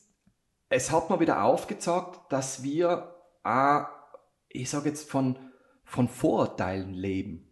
es 0.70 0.92
hat 0.92 1.10
mir 1.10 1.20
wieder 1.20 1.44
aufgezeigt, 1.44 2.20
dass 2.30 2.64
wir 2.64 3.16
auch, 3.44 3.86
ich 4.50 4.70
sage 4.70 4.90
jetzt, 4.90 5.10
von, 5.10 5.38
von 5.90 6.08
Vorurteilen 6.08 6.94
leben. 6.94 7.48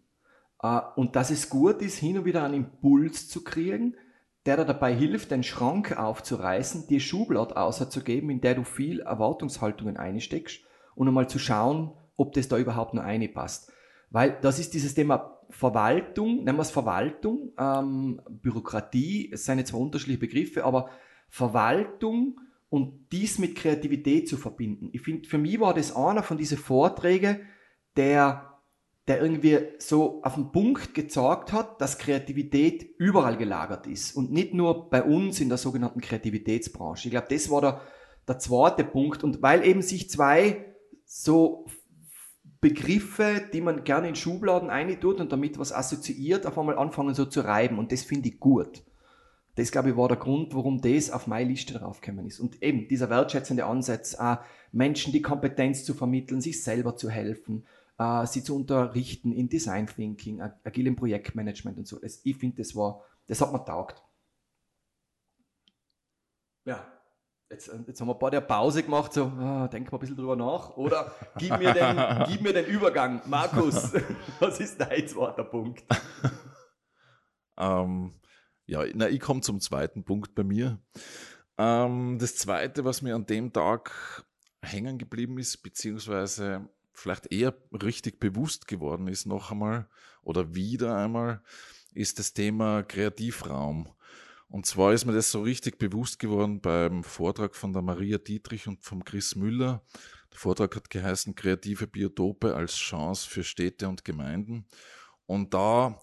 Äh, 0.62 0.80
und 0.94 1.16
dass 1.16 1.30
es 1.30 1.50
gut 1.50 1.82
ist, 1.82 1.98
hin 1.98 2.18
und 2.18 2.24
wieder 2.24 2.44
einen 2.44 2.54
Impuls 2.54 3.28
zu 3.28 3.42
kriegen, 3.42 3.96
der 4.46 4.56
dir 4.56 4.64
dabei 4.64 4.94
hilft, 4.94 5.32
den 5.32 5.42
Schrank 5.42 5.98
aufzureißen, 5.98 6.86
dir 6.86 7.00
Schublade 7.00 7.56
außerzugeben, 7.56 8.30
in 8.30 8.40
der 8.40 8.54
du 8.54 8.62
viel 8.62 9.00
Erwartungshaltungen 9.00 9.96
einsteckst 9.96 10.60
und 10.94 11.08
einmal 11.08 11.28
zu 11.28 11.38
schauen, 11.38 11.92
ob 12.16 12.32
das 12.32 12.48
da 12.48 12.56
überhaupt 12.56 12.94
noch 12.94 13.04
passt. 13.34 13.72
Weil 14.10 14.38
das 14.40 14.58
ist 14.58 14.72
dieses 14.72 14.94
Thema 14.94 15.40
Verwaltung, 15.50 16.44
nennen 16.44 16.58
wir 16.58 16.62
es 16.62 16.70
Verwaltung, 16.70 17.52
ähm, 17.58 18.22
Bürokratie, 18.28 19.30
es 19.32 19.44
sind 19.44 19.66
zwar 19.66 19.80
unterschiedliche 19.80 20.20
Begriffe, 20.20 20.64
aber 20.64 20.90
Verwaltung 21.28 22.40
und 22.70 23.08
dies 23.12 23.38
mit 23.38 23.56
Kreativität 23.56 24.28
zu 24.28 24.36
verbinden. 24.36 24.90
Ich 24.92 25.02
finde, 25.02 25.28
für 25.28 25.38
mich 25.38 25.58
war 25.58 25.74
das 25.74 25.94
einer 25.94 26.22
von 26.22 26.38
diesen 26.38 26.58
Vorträgen, 26.58 27.40
der 27.98 28.48
der 29.08 29.22
irgendwie 29.22 29.58
so 29.78 30.22
auf 30.22 30.34
den 30.34 30.52
Punkt 30.52 30.94
gezeigt 30.94 31.52
hat, 31.52 31.80
dass 31.80 31.96
Kreativität 31.96 32.94
überall 32.98 33.38
gelagert 33.38 33.86
ist 33.86 34.14
und 34.14 34.30
nicht 34.30 34.52
nur 34.52 34.90
bei 34.90 35.02
uns 35.02 35.40
in 35.40 35.48
der 35.48 35.56
sogenannten 35.56 36.02
Kreativitätsbranche. 36.02 37.08
Ich 37.08 37.12
glaube, 37.12 37.26
das 37.30 37.50
war 37.50 37.60
der, 37.62 37.80
der 38.28 38.38
zweite 38.38 38.84
Punkt. 38.84 39.24
Und 39.24 39.40
weil 39.40 39.66
eben 39.66 39.80
sich 39.80 40.10
zwei 40.10 40.74
so 41.06 41.64
Begriffe, 42.60 43.42
die 43.52 43.62
man 43.62 43.82
gerne 43.84 44.10
in 44.10 44.14
Schubladen 44.14 44.68
eintut 44.68 45.20
und 45.20 45.32
damit 45.32 45.58
was 45.58 45.72
assoziiert, 45.72 46.44
auf 46.44 46.58
einmal 46.58 46.76
anfangen 46.76 47.14
so 47.14 47.24
zu 47.24 47.40
reiben. 47.40 47.78
Und 47.78 47.92
das 47.92 48.02
finde 48.02 48.28
ich 48.28 48.38
gut. 48.38 48.82
Das, 49.54 49.72
glaube 49.72 49.90
ich, 49.90 49.96
war 49.96 50.08
der 50.08 50.18
Grund, 50.18 50.54
warum 50.54 50.82
das 50.82 51.10
auf 51.10 51.26
meine 51.26 51.50
Liste 51.50 51.72
draufgekommen 51.72 52.26
ist. 52.26 52.40
Und 52.40 52.62
eben 52.62 52.88
dieser 52.88 53.08
wertschätzende 53.08 53.64
Ansatz, 53.64 54.16
Menschen 54.70 55.14
die 55.14 55.22
Kompetenz 55.22 55.84
zu 55.84 55.94
vermitteln, 55.94 56.42
sich 56.42 56.62
selber 56.62 56.94
zu 56.94 57.08
helfen, 57.08 57.64
äh, 57.98 58.26
sie 58.26 58.42
zu 58.42 58.56
unterrichten 58.56 59.32
in 59.32 59.48
Design 59.48 59.86
Thinking, 59.86 60.40
agilem 60.40 60.96
Projektmanagement 60.96 61.78
und 61.78 61.86
so. 61.86 61.98
Das, 61.98 62.20
ich 62.24 62.36
finde, 62.36 62.58
das 62.58 62.74
war, 62.74 63.02
das 63.26 63.40
hat 63.40 63.52
mir 63.52 63.64
taugt. 63.64 64.02
Ja, 66.64 66.86
jetzt, 67.50 67.68
äh, 67.68 67.78
jetzt 67.86 68.00
haben 68.00 68.08
wir 68.08 68.14
ein 68.14 68.18
paar 68.18 68.30
der 68.30 68.40
Pause 68.40 68.82
gemacht, 68.82 69.12
so, 69.12 69.24
ah, 69.24 69.68
denk 69.68 69.90
mal 69.90 69.98
ein 69.98 70.00
bisschen 70.00 70.16
drüber 70.16 70.36
nach. 70.36 70.76
Oder 70.76 71.12
gib 71.38 71.58
mir 71.58 71.72
den, 71.72 72.26
gib 72.28 72.40
mir 72.42 72.52
den 72.52 72.66
Übergang. 72.66 73.22
Markus, 73.26 73.92
was 74.38 74.60
ist 74.60 74.80
dein 74.80 75.06
zweiter 75.08 75.44
Punkt? 75.44 75.84
ähm, 77.58 78.14
ja, 78.66 78.84
na, 78.94 79.08
ich 79.08 79.20
komme 79.20 79.40
zum 79.40 79.60
zweiten 79.60 80.04
Punkt 80.04 80.34
bei 80.34 80.44
mir. 80.44 80.78
Ähm, 81.56 82.18
das 82.20 82.36
zweite, 82.36 82.84
was 82.84 83.02
mir 83.02 83.14
an 83.14 83.26
dem 83.26 83.52
Tag 83.52 84.24
hängen 84.62 84.98
geblieben 84.98 85.38
ist, 85.38 85.62
beziehungsweise 85.62 86.68
vielleicht 86.98 87.32
eher 87.32 87.54
richtig 87.82 88.20
bewusst 88.20 88.66
geworden 88.66 89.08
ist 89.08 89.26
noch 89.26 89.50
einmal 89.50 89.88
oder 90.22 90.54
wieder 90.54 90.96
einmal, 90.96 91.42
ist 91.94 92.18
das 92.18 92.32
Thema 92.32 92.82
Kreativraum. 92.82 93.88
Und 94.48 94.66
zwar 94.66 94.92
ist 94.92 95.04
mir 95.04 95.12
das 95.12 95.30
so 95.30 95.42
richtig 95.42 95.78
bewusst 95.78 96.18
geworden 96.18 96.60
beim 96.60 97.04
Vortrag 97.04 97.54
von 97.54 97.72
der 97.72 97.82
Maria 97.82 98.18
Dietrich 98.18 98.66
und 98.66 98.82
vom 98.82 99.04
Chris 99.04 99.36
Müller. 99.36 99.82
Der 100.32 100.38
Vortrag 100.38 100.74
hat 100.74 100.90
geheißen 100.90 101.34
Kreative 101.34 101.86
Biotope 101.86 102.54
als 102.54 102.74
Chance 102.74 103.28
für 103.28 103.44
Städte 103.44 103.88
und 103.88 104.04
Gemeinden. 104.04 104.66
Und 105.26 105.52
da 105.52 106.00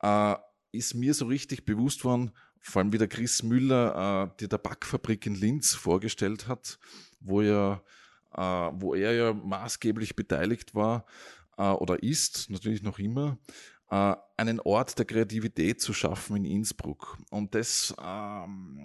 äh, 0.00 0.36
ist 0.70 0.94
mir 0.94 1.12
so 1.12 1.26
richtig 1.26 1.64
bewusst 1.64 2.04
worden, 2.04 2.30
vor 2.60 2.80
allem 2.80 2.92
wie 2.92 2.98
der 2.98 3.08
Chris 3.08 3.42
Müller 3.42 4.30
äh, 4.30 4.36
die 4.38 4.48
Tabakfabrik 4.48 5.26
in 5.26 5.34
Linz 5.34 5.74
vorgestellt 5.74 6.46
hat, 6.46 6.78
wo 7.20 7.42
äh, 7.42 7.76
wo 8.34 8.94
er 8.94 9.12
ja 9.12 9.32
maßgeblich 9.32 10.16
beteiligt 10.16 10.74
war 10.74 11.06
äh, 11.56 11.70
oder 11.70 12.02
ist, 12.02 12.50
natürlich 12.50 12.82
noch 12.82 12.98
immer, 12.98 13.38
äh, 13.90 14.14
einen 14.36 14.60
Ort 14.60 14.98
der 14.98 15.04
Kreativität 15.04 15.80
zu 15.80 15.92
schaffen 15.92 16.36
in 16.36 16.44
Innsbruck. 16.44 17.18
Und 17.30 17.54
das, 17.54 17.94
ähm, 18.02 18.80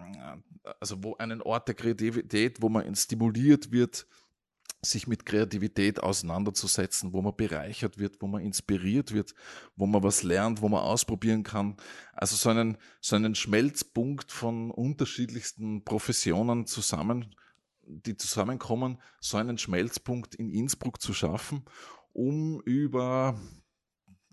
also 0.80 1.04
wo 1.04 1.16
einen 1.16 1.42
Ort 1.42 1.68
der 1.68 1.76
Kreativität, 1.76 2.62
wo 2.62 2.70
man 2.70 2.94
stimuliert 2.96 3.72
wird, 3.72 4.06
sich 4.82 5.08
mit 5.08 5.26
Kreativität 5.26 6.02
auseinanderzusetzen, 6.02 7.12
wo 7.12 7.22
man 7.22 7.36
bereichert 7.36 7.98
wird, 7.98 8.22
wo 8.22 8.28
man 8.28 8.44
inspiriert 8.44 9.12
wird, 9.12 9.34
wo 9.76 9.88
man 9.88 10.04
was 10.04 10.22
lernt, 10.22 10.62
wo 10.62 10.70
man 10.70 10.82
ausprobieren 10.82 11.42
kann. 11.42 11.78
Also 12.14 12.36
so 12.36 12.50
einen, 12.50 12.78
so 13.02 13.16
einen 13.16 13.34
Schmelzpunkt 13.34 14.32
von 14.32 14.70
unterschiedlichsten 14.70 15.84
Professionen 15.84 16.68
zusammen 16.68 17.34
die 17.88 18.18
zusammenkommen, 18.18 19.02
so 19.20 19.38
einen 19.38 19.58
Schmelzpunkt 19.58 20.36
in 20.36 20.50
Innsbruck 20.50 21.02
zu 21.02 21.14
schaffen, 21.14 21.64
um 22.14 22.62
über 22.62 23.40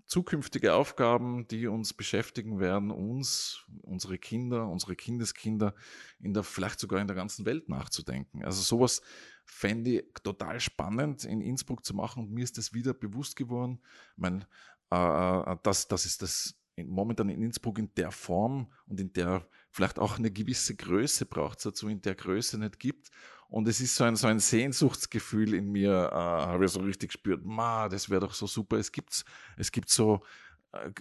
zukünftige 0.05 0.73
Aufgaben, 0.73 1.47
die 1.47 1.67
uns 1.67 1.93
beschäftigen 1.93 2.59
werden, 2.59 2.91
uns, 2.91 3.65
unsere 3.81 4.17
Kinder, 4.17 4.67
unsere 4.67 4.95
Kindeskinder 4.95 5.73
in 6.19 6.33
der, 6.33 6.43
vielleicht 6.43 6.79
sogar 6.79 7.01
in 7.01 7.07
der 7.07 7.15
ganzen 7.15 7.45
Welt 7.45 7.69
nachzudenken. 7.69 8.43
Also 8.43 8.61
sowas 8.61 9.01
fände 9.45 9.91
ich 9.91 10.03
total 10.23 10.59
spannend 10.59 11.25
in 11.25 11.41
Innsbruck 11.41 11.83
zu 11.83 11.95
machen 11.95 12.23
und 12.23 12.31
mir 12.31 12.43
ist 12.43 12.57
das 12.57 12.73
wieder 12.73 12.93
bewusst 12.93 13.35
geworden. 13.35 13.79
Ich 14.13 14.17
meine, 14.17 14.47
äh, 14.91 15.51
äh 15.51 15.57
das, 15.63 15.87
das 15.87 16.05
ist 16.05 16.21
das 16.21 16.55
momentan 16.77 17.29
in 17.29 17.41
Innsbruck 17.41 17.79
in 17.79 17.93
der 17.95 18.11
Form 18.11 18.71
und 18.85 18.99
in 18.99 19.11
der 19.13 19.47
vielleicht 19.75 19.99
auch 19.99 20.17
eine 20.17 20.31
gewisse 20.31 20.73
Größe 20.73 21.25
braucht 21.25 21.57
es 21.57 21.65
dazu, 21.65 21.89
in 21.89 22.01
der 22.01 22.15
Größe 22.15 22.57
nicht 22.57 22.79
gibt. 22.79 23.09
Und 23.49 23.67
es 23.67 23.81
ist 23.81 23.95
so 23.95 24.05
ein, 24.05 24.15
so 24.15 24.27
ein 24.27 24.39
Sehnsuchtsgefühl 24.39 25.53
in 25.53 25.69
mir, 25.69 26.09
äh, 26.11 26.15
habe 26.15 26.63
ich 26.63 26.71
so 26.71 26.79
richtig 26.79 27.11
gespürt, 27.11 27.43
ma, 27.43 27.89
das 27.89 28.09
wäre 28.09 28.21
doch 28.21 28.33
so 28.33 28.47
super. 28.47 28.77
Es 28.77 28.93
gibt, 28.93 29.25
es 29.57 29.71
gibt 29.73 29.89
so 29.89 30.23
äh, 30.71 30.91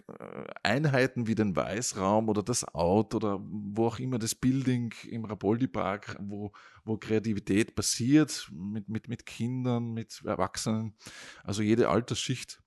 Einheiten 0.64 1.28
wie 1.28 1.36
den 1.36 1.54
Weißraum 1.54 2.28
oder 2.28 2.42
das 2.42 2.64
Out 2.74 3.14
oder 3.14 3.38
wo 3.40 3.86
auch 3.86 4.00
immer 4.00 4.18
das 4.18 4.34
Building 4.34 4.92
im 5.08 5.24
Raboldi 5.24 5.68
Park, 5.68 6.16
wo, 6.18 6.50
wo 6.84 6.98
Kreativität 6.98 7.76
passiert 7.76 8.50
mit, 8.52 8.88
mit, 8.88 9.08
mit 9.08 9.24
Kindern, 9.24 9.92
mit 9.92 10.20
Erwachsenen, 10.24 10.96
also 11.44 11.62
jede 11.62 11.88
Altersschicht. 11.88 12.60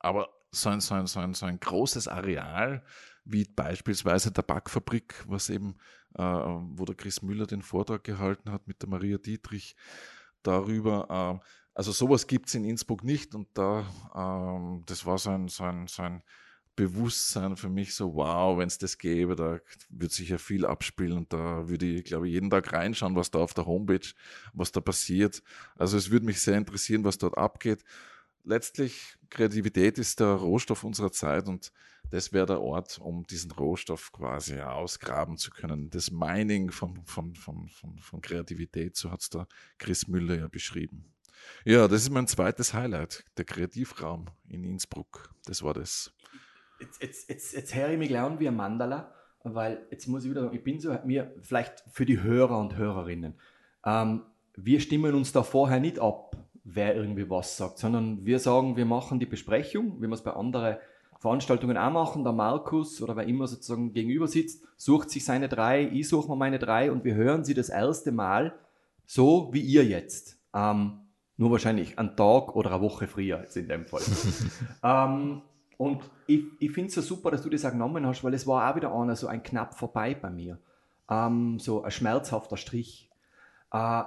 Aber 0.00 0.28
so 0.50 0.68
ein, 0.68 0.80
so 0.80 0.94
ein, 0.94 1.06
so 1.06 1.18
ein, 1.18 1.32
so 1.32 1.46
ein 1.46 1.58
großes 1.58 2.08
Areal, 2.08 2.84
wie 3.24 3.44
beispielsweise 3.44 4.30
der 4.30 4.42
Backfabrik, 4.42 5.24
was 5.26 5.50
eben, 5.50 5.76
äh, 6.14 6.22
wo 6.22 6.84
der 6.84 6.94
Chris 6.94 7.22
Müller 7.22 7.46
den 7.46 7.62
Vortrag 7.62 8.04
gehalten 8.04 8.50
hat 8.50 8.68
mit 8.68 8.82
der 8.82 8.88
Maria 8.88 9.18
Dietrich 9.18 9.76
darüber. 10.42 11.40
Äh, 11.42 11.46
also 11.74 11.92
sowas 11.92 12.26
gibt 12.26 12.48
es 12.48 12.54
in 12.54 12.64
Innsbruck 12.64 13.02
nicht 13.02 13.34
und 13.34 13.48
da, 13.54 13.80
äh, 14.14 14.82
das 14.86 15.06
war 15.06 15.18
so 15.18 15.30
ein, 15.30 15.48
so 15.48 15.64
ein, 15.64 15.86
so 15.86 16.02
ein 16.02 16.22
Bewusstsein 16.76 17.56
für 17.56 17.68
mich 17.68 17.94
so, 17.94 18.14
wow, 18.14 18.58
wenn 18.58 18.66
es 18.66 18.78
das 18.78 18.98
gäbe, 18.98 19.36
da 19.36 19.60
würde 19.90 20.12
sich 20.12 20.30
ja 20.30 20.38
viel 20.38 20.66
abspielen 20.66 21.18
und 21.18 21.32
da 21.32 21.68
würde 21.68 21.86
ich, 21.86 22.04
glaube 22.04 22.26
ich, 22.26 22.34
jeden 22.34 22.50
Tag 22.50 22.72
reinschauen, 22.72 23.14
was 23.14 23.30
da 23.30 23.38
auf 23.38 23.54
der 23.54 23.66
Homepage, 23.66 24.08
was 24.52 24.72
da 24.72 24.80
passiert. 24.80 25.42
Also 25.76 25.96
es 25.96 26.10
würde 26.10 26.26
mich 26.26 26.40
sehr 26.40 26.58
interessieren, 26.58 27.04
was 27.04 27.18
dort 27.18 27.38
abgeht 27.38 27.84
letztlich 28.44 29.16
Kreativität 29.30 29.98
ist 29.98 30.20
der 30.20 30.28
Rohstoff 30.28 30.84
unserer 30.84 31.10
Zeit 31.10 31.48
und 31.48 31.72
das 32.10 32.32
wäre 32.32 32.46
der 32.46 32.60
Ort, 32.60 32.98
um 32.98 33.26
diesen 33.26 33.50
Rohstoff 33.50 34.12
quasi 34.12 34.60
ausgraben 34.60 35.36
zu 35.36 35.50
können. 35.50 35.90
Das 35.90 36.10
Mining 36.10 36.70
von, 36.70 37.04
von, 37.04 37.34
von, 37.34 37.68
von, 37.68 37.98
von 37.98 38.20
Kreativität, 38.20 38.96
so 38.96 39.10
hat 39.10 39.22
es 39.22 39.30
der 39.30 39.46
Chris 39.78 40.08
Müller 40.08 40.36
ja 40.36 40.48
beschrieben. 40.48 41.12
Ja, 41.64 41.88
das 41.88 42.02
ist 42.02 42.10
mein 42.10 42.26
zweites 42.26 42.74
Highlight, 42.74 43.24
der 43.36 43.44
Kreativraum 43.44 44.26
in 44.48 44.64
Innsbruck. 44.64 45.30
Das 45.46 45.62
war 45.62 45.74
das. 45.74 46.12
Jetzt, 46.80 47.02
jetzt, 47.02 47.28
jetzt, 47.28 47.52
jetzt 47.54 47.74
höre 47.74 47.90
ich 47.90 47.98
mich 47.98 48.08
gleich 48.08 48.38
wie 48.38 48.48
ein 48.48 48.56
Mandala, 48.56 49.14
weil 49.42 49.86
jetzt 49.90 50.06
muss 50.06 50.24
ich 50.24 50.30
wieder 50.30 50.42
sagen, 50.42 50.56
ich 50.56 50.64
bin 50.64 50.80
so, 50.80 50.96
mir 51.04 51.34
vielleicht 51.40 51.84
für 51.90 52.06
die 52.06 52.22
Hörer 52.22 52.58
und 52.58 52.76
Hörerinnen, 52.76 53.34
ähm, 53.84 54.22
wir 54.56 54.80
stimmen 54.80 55.14
uns 55.14 55.32
da 55.32 55.42
vorher 55.42 55.80
nicht 55.80 55.98
ab, 55.98 56.36
wer 56.64 56.94
irgendwie 56.94 57.28
was 57.28 57.56
sagt, 57.56 57.78
sondern 57.78 58.24
wir 58.24 58.38
sagen, 58.38 58.76
wir 58.76 58.86
machen 58.86 59.20
die 59.20 59.26
Besprechung, 59.26 60.00
wie 60.00 60.06
wir 60.06 60.14
es 60.14 60.22
bei 60.22 60.32
anderen 60.32 60.76
Veranstaltungen 61.24 61.78
auch 61.78 61.90
machen. 61.90 62.22
Der 62.22 62.34
Markus 62.34 63.00
oder 63.00 63.16
wer 63.16 63.24
immer 63.24 63.46
sozusagen 63.46 63.94
gegenüber 63.94 64.28
sitzt, 64.28 64.62
sucht 64.76 65.08
sich 65.08 65.24
seine 65.24 65.48
drei, 65.48 65.88
ich 65.88 66.06
suche 66.06 66.28
mir 66.28 66.36
meine 66.36 66.58
drei 66.58 66.92
und 66.92 67.02
wir 67.02 67.14
hören 67.14 67.44
sie 67.44 67.54
das 67.54 67.70
erste 67.70 68.12
Mal 68.12 68.54
so 69.06 69.48
wie 69.50 69.62
ihr 69.62 69.86
jetzt. 69.86 70.38
Ähm, 70.52 71.00
nur 71.38 71.50
wahrscheinlich 71.50 71.98
einen 71.98 72.14
Tag 72.14 72.54
oder 72.54 72.72
eine 72.72 72.82
Woche 72.82 73.08
früher 73.08 73.40
jetzt 73.40 73.56
in 73.56 73.68
dem 73.68 73.86
Fall. 73.86 74.02
ähm, 74.82 75.40
und 75.78 76.02
ich, 76.26 76.44
ich 76.60 76.72
finde 76.72 76.88
es 76.88 76.94
so 76.94 77.00
super, 77.00 77.30
dass 77.30 77.40
du 77.40 77.48
das 77.48 77.64
auch 77.64 77.72
genommen 77.72 78.06
hast, 78.06 78.22
weil 78.22 78.34
es 78.34 78.46
war 78.46 78.70
auch 78.70 78.76
wieder 78.76 78.94
einer 78.94 79.16
so 79.16 79.26
ein 79.26 79.42
knapp 79.42 79.74
vorbei 79.74 80.14
bei 80.14 80.28
mir. 80.28 80.58
Ähm, 81.08 81.58
so 81.58 81.82
ein 81.84 81.90
schmerzhafter 81.90 82.58
Strich. 82.58 83.10
Äh, 83.72 84.02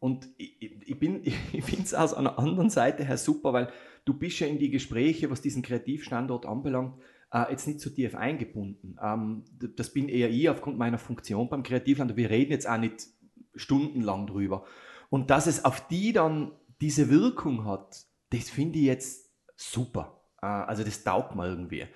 und 0.00 0.28
ich, 0.36 0.60
ich, 0.60 0.86
ich 0.90 0.96
finde 1.64 1.82
es 1.82 1.94
aus 1.94 2.14
einer 2.14 2.38
anderen 2.38 2.70
Seite 2.70 3.04
her 3.04 3.18
super, 3.18 3.52
weil 3.52 3.68
du 4.04 4.14
bist 4.14 4.40
ja 4.40 4.46
in 4.46 4.58
die 4.58 4.70
Gespräche, 4.70 5.30
was 5.30 5.40
diesen 5.40 5.62
Kreativstandort 5.62 6.46
anbelangt, 6.46 6.94
äh, 7.32 7.50
jetzt 7.50 7.66
nicht 7.66 7.80
so 7.80 7.90
tief 7.90 8.14
eingebunden. 8.14 8.96
Ähm, 9.02 9.44
das 9.76 9.92
bin 9.92 10.08
eher 10.08 10.30
ich 10.30 10.48
aufgrund 10.48 10.78
meiner 10.78 10.98
Funktion 10.98 11.48
beim 11.48 11.62
Kreativland. 11.62 12.16
Wir 12.16 12.30
reden 12.30 12.52
jetzt 12.52 12.68
auch 12.68 12.78
nicht 12.78 13.06
stundenlang 13.54 14.26
drüber. 14.26 14.64
Und 15.10 15.30
dass 15.30 15.46
es 15.46 15.64
auf 15.64 15.86
die 15.88 16.12
dann 16.12 16.52
diese 16.80 17.10
Wirkung 17.10 17.64
hat, 17.64 18.06
das 18.30 18.50
finde 18.50 18.78
ich 18.78 18.84
jetzt 18.84 19.30
super. 19.56 20.22
Äh, 20.40 20.46
also 20.46 20.84
das 20.84 21.02
taugt 21.02 21.34
mir 21.34 21.48
irgendwie. 21.48 21.86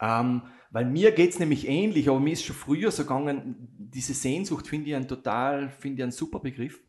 Ähm, 0.00 0.42
weil 0.70 0.86
mir 0.86 1.12
geht 1.12 1.30
es 1.30 1.38
nämlich 1.38 1.68
ähnlich, 1.68 2.08
aber 2.08 2.18
mir 2.18 2.32
ist 2.32 2.44
schon 2.44 2.56
früher 2.56 2.90
so 2.90 3.02
gegangen, 3.02 3.68
diese 3.78 4.14
Sehnsucht 4.14 4.66
finde 4.66 4.88
ich 4.88 4.96
ein 4.96 5.06
total, 5.06 5.68
finde 5.70 5.98
ich 5.98 6.02
einen 6.02 6.12
super 6.12 6.40
Begriff. 6.40 6.80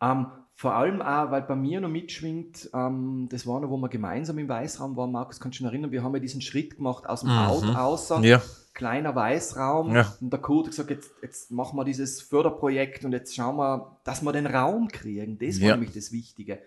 Ähm, 0.00 0.26
vor 0.58 0.74
allem 0.74 1.02
auch, 1.02 1.30
weil 1.30 1.42
bei 1.42 1.54
mir 1.54 1.80
noch 1.82 1.90
mitschwingt, 1.90 2.70
ähm, 2.72 3.28
das 3.30 3.46
war 3.46 3.60
noch, 3.60 3.68
wo 3.68 3.76
wir 3.76 3.90
gemeinsam 3.90 4.38
im 4.38 4.48
Weißraum 4.48 4.96
waren, 4.96 5.12
Markus, 5.12 5.38
kannst 5.38 5.58
du 5.58 5.64
dich 5.64 5.70
erinnern, 5.70 5.92
wir 5.92 6.02
haben 6.02 6.14
ja 6.14 6.20
diesen 6.20 6.40
Schritt 6.40 6.76
gemacht 6.76 7.06
aus 7.06 7.20
dem 7.20 7.30
mhm. 7.30 7.38
Auto 7.38 7.68
außer, 7.72 8.20
ja. 8.20 8.40
kleiner 8.72 9.14
Weißraum. 9.14 9.94
Ja. 9.94 10.16
Und 10.18 10.32
der 10.32 10.40
Kurt 10.40 10.66
hat 10.66 10.70
gesagt, 10.70 10.90
jetzt, 10.90 11.10
jetzt 11.20 11.50
machen 11.50 11.76
wir 11.76 11.84
dieses 11.84 12.22
Förderprojekt 12.22 13.04
und 13.04 13.12
jetzt 13.12 13.34
schauen 13.34 13.56
wir, 13.56 13.98
dass 14.04 14.22
wir 14.22 14.32
den 14.32 14.46
Raum 14.46 14.88
kriegen. 14.88 15.38
Das 15.38 15.60
war 15.60 15.68
ja. 15.68 15.76
nämlich 15.76 15.92
das 15.92 16.10
Wichtige. 16.10 16.60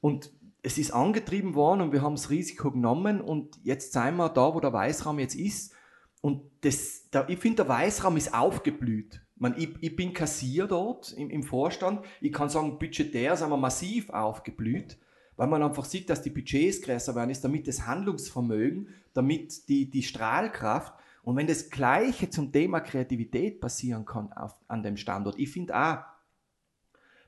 Und 0.00 0.30
es 0.62 0.78
ist 0.78 0.92
angetrieben 0.92 1.54
worden 1.54 1.82
und 1.82 1.92
wir 1.92 2.00
haben 2.00 2.14
das 2.14 2.30
Risiko 2.30 2.70
genommen 2.70 3.20
und 3.20 3.58
jetzt 3.62 3.92
sind 3.92 4.16
wir 4.16 4.30
da, 4.30 4.54
wo 4.54 4.60
der 4.60 4.72
Weißraum 4.72 5.18
jetzt 5.18 5.34
ist. 5.34 5.74
Und 6.22 6.42
das, 6.62 7.10
der, 7.10 7.28
ich 7.28 7.38
finde, 7.38 7.56
der 7.56 7.68
Weißraum 7.68 8.16
ist 8.16 8.34
aufgeblüht. 8.34 9.20
Man, 9.38 9.54
ich, 9.56 9.70
ich 9.80 9.94
bin 9.94 10.12
Kassier 10.12 10.66
dort 10.66 11.12
im, 11.12 11.30
im, 11.30 11.42
Vorstand. 11.42 12.04
Ich 12.20 12.32
kann 12.32 12.48
sagen, 12.48 12.78
budgetär 12.78 13.36
sind 13.36 13.50
wir 13.50 13.56
massiv 13.56 14.10
aufgeblüht, 14.10 14.98
weil 15.36 15.46
man 15.46 15.62
einfach 15.62 15.84
sieht, 15.84 16.10
dass 16.10 16.22
die 16.22 16.30
Budgets 16.30 16.82
größer 16.82 17.14
werden, 17.14 17.30
ist 17.30 17.44
damit 17.44 17.68
das 17.68 17.86
Handlungsvermögen, 17.86 18.88
damit 19.14 19.68
die, 19.68 19.88
die 19.88 20.02
Strahlkraft. 20.02 20.92
Und 21.22 21.36
wenn 21.36 21.46
das 21.46 21.70
Gleiche 21.70 22.30
zum 22.30 22.50
Thema 22.52 22.80
Kreativität 22.80 23.60
passieren 23.60 24.04
kann 24.04 24.32
auf, 24.32 24.54
an 24.66 24.82
dem 24.82 24.96
Standort, 24.96 25.38
ich 25.38 25.50
finde 25.50 25.76
auch, 25.76 25.98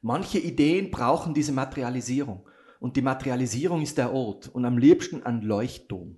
manche 0.03 0.39
Ideen 0.39 0.91
brauchen 0.91 1.35
diese 1.35 1.53
Materialisierung. 1.53 2.47
Und 2.81 2.97
die 2.97 3.03
Materialisierung 3.03 3.83
ist 3.83 3.99
der 3.99 4.13
Ort 4.13 4.49
und 4.49 4.65
am 4.65 4.79
liebsten 4.79 5.23
ein 5.23 5.43
Leuchtturm. 5.43 6.17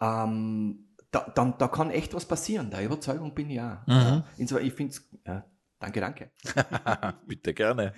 Ähm, 0.00 0.83
da, 1.14 1.30
dann, 1.34 1.54
da 1.58 1.68
kann 1.68 1.90
echt 1.90 2.12
was 2.14 2.26
passieren. 2.26 2.70
Der 2.70 2.84
Überzeugung 2.84 3.34
bin 3.34 3.50
ich 3.50 3.60
auch. 3.60 3.86
Mhm. 3.86 4.24
Insofern, 4.36 4.66
ich 4.66 4.72
finde 4.72 4.92
es, 4.92 5.08
ja, 5.24 5.44
danke, 5.78 6.00
danke. 6.00 6.30
Bitte 7.26 7.54
gerne. 7.54 7.94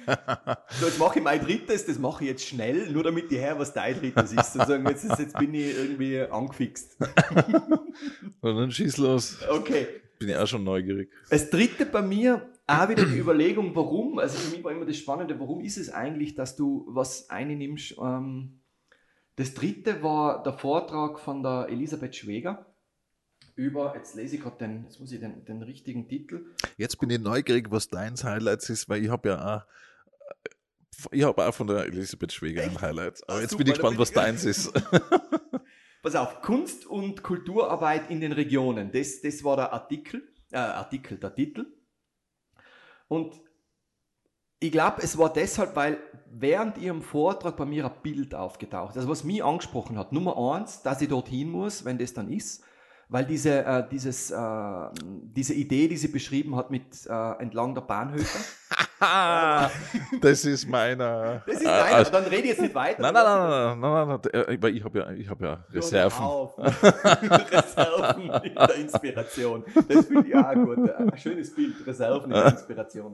so, 0.79 0.87
jetzt 0.87 0.99
mache 0.99 1.19
ich 1.19 1.25
mein 1.25 1.41
drittes, 1.41 1.87
das 1.87 1.99
mache 1.99 2.25
ich 2.25 2.31
jetzt 2.31 2.47
schnell, 2.47 2.91
nur 2.93 3.03
damit 3.03 3.31
die 3.31 3.39
Her, 3.39 3.59
was 3.59 3.73
dein 3.73 3.99
drittes 3.99 4.33
ist. 4.33 4.53
Sozusagen, 4.53 4.87
jetzt, 4.87 5.09
jetzt 5.19 5.39
bin 5.39 5.55
ich 5.55 5.77
irgendwie 5.77 6.21
angefixt. 6.21 6.99
Und 8.41 8.57
dann 8.57 8.71
schieß 8.71 8.99
los. 8.99 9.39
Okay. 9.49 9.87
Bin 10.19 10.29
ich 10.29 10.37
auch 10.37 10.47
schon 10.47 10.65
neugierig. 10.65 11.11
Das 11.31 11.49
dritte 11.51 11.87
bei 11.87 12.03
mir 12.03 12.51
auch 12.67 12.89
wieder 12.89 13.05
die 13.05 13.19
Überlegung, 13.19 13.75
warum. 13.75 14.19
Also 14.19 14.39
für 14.39 14.55
mich 14.55 14.65
war 14.65 14.73
immer 14.73 14.87
das 14.87 14.97
Spannende, 14.97 15.39
warum 15.39 15.61
ist 15.61 15.77
es 15.79 15.91
eigentlich, 15.91 16.35
dass 16.35 16.57
du 16.57 16.87
was 16.89 17.31
einnimmst. 17.31 17.97
Ähm, 17.99 18.61
das 19.37 19.55
dritte 19.55 20.03
war 20.03 20.43
der 20.43 20.55
Vortrag 20.55 21.19
von 21.21 21.43
der 21.43 21.69
Elisabeth 21.71 22.17
Schweger 22.17 22.67
über, 23.57 23.95
jetzt 23.97 24.15
lese 24.15 24.37
ich 24.37 24.43
gerade 24.43 24.59
den, 24.59 24.85
jetzt 24.85 25.01
muss 25.01 25.11
ich 25.11 25.21
den, 25.21 25.45
den 25.45 25.63
richtigen 25.63 26.09
Titel. 26.09 26.47
Jetzt 26.77 26.99
bin 26.99 27.11
ich 27.11 27.19
neugierig, 27.19 27.71
was 27.71 27.89
deins 27.89 28.23
Highlights 28.23 28.71
ist, 28.71 28.89
weil 28.89 29.03
ich 29.03 29.11
habe 29.11 29.29
ja 29.31 29.57
auch 29.57 29.63
ich 31.11 31.25
habe 31.25 31.47
auch 31.47 31.55
von 31.55 31.67
der 31.67 31.85
Elisabeth 31.85 32.33
Schweger 32.33 32.63
ein 32.63 32.81
Highlight. 32.81 33.23
Aber 33.29 33.41
jetzt 33.41 33.51
Super, 33.51 33.65
bin 33.65 33.73
ich 33.73 33.79
gespannt, 33.79 33.99
was 33.99 34.13
deins 34.13 34.45
ist. 34.45 34.73
Pass 36.03 36.15
auf, 36.15 36.41
Kunst 36.41 36.87
und 36.87 37.23
Kulturarbeit 37.23 38.11
in 38.11 38.21
den 38.21 38.33
Regionen. 38.33 38.93
Das, 38.93 39.21
das 39.21 39.43
war 39.45 39.57
der 39.57 39.73
Artikel, 39.73 40.23
äh, 40.53 40.57
Artikel, 40.57 41.19
der 41.19 41.35
Titel. 41.35 41.67
Und 43.09 43.41
ich 44.59 44.73
glaube, 44.73 45.03
es 45.03 45.19
war 45.19 45.33
deshalb, 45.33 45.77
weil 45.77 45.99
während 46.31 46.79
ihrem 46.79 47.03
Vortrag 47.03 47.57
bei 47.57 47.67
mir 47.67 47.87
ein 47.87 48.03
Bild 48.03 48.35
aufgetaucht 48.35 48.93
ist. 48.93 48.99
Also 48.99 49.09
was 49.09 49.25
mich 49.25 49.45
angesprochen 49.45 49.99
hat. 49.99 50.13
Nummer 50.13 50.55
eins, 50.55 50.83
dass 50.83 51.03
ich 51.03 51.09
dorthin 51.09 51.51
muss, 51.51 51.85
wenn 51.85 51.99
das 51.99 52.15
dann 52.15 52.33
ist. 52.33 52.65
Weil 53.09 53.25
diese, 53.25 53.65
äh, 53.65 53.85
dieses, 53.89 54.33
äh, 54.33 54.89
diese 55.01 55.55
Idee, 55.55 55.87
die 55.87 55.97
sie 55.97 56.09
beschrieben 56.09 56.57
hat 56.57 56.73
mit 56.73 57.07
äh, 57.07 57.33
entlang 57.41 57.73
der 57.73 57.83
Bahnhöfe. 57.83 58.39
das 60.21 60.45
ist 60.45 60.69
meiner. 60.69 61.43
Das 61.47 61.57
ist 61.57 61.65
meiner, 61.65 61.85
also, 61.85 62.11
dann 62.11 62.25
rede 62.25 62.43
ich 62.43 62.49
jetzt 62.49 62.63
nicht 62.63 62.75
weiter. 62.75 63.01
Nein, 63.03 63.15
nein, 63.15 63.25
nein, 63.25 63.49
nein, 63.49 63.81
nein, 63.81 64.09
nein, 64.09 64.21
nein, 64.49 64.63
weil 64.63 64.77
ich 64.77 64.83
habe 64.83 64.99
ja, 64.99 65.11
ich 65.13 65.29
hab 65.29 65.41
ja 65.41 65.65
Reserven. 65.71 66.27
Reserven 66.57 68.31
in 68.43 68.55
der 68.55 68.75
Inspiration. 68.75 69.65
Das 69.89 70.07
finde 70.07 70.29
ich 70.29 70.35
auch 70.35 70.55
gut. 70.55 70.91
Ein 70.91 71.17
schönes 71.17 71.55
Bild, 71.55 71.87
Reserven 71.87 72.33
in 72.33 72.37
der 72.37 72.47
Inspiration. 72.47 73.13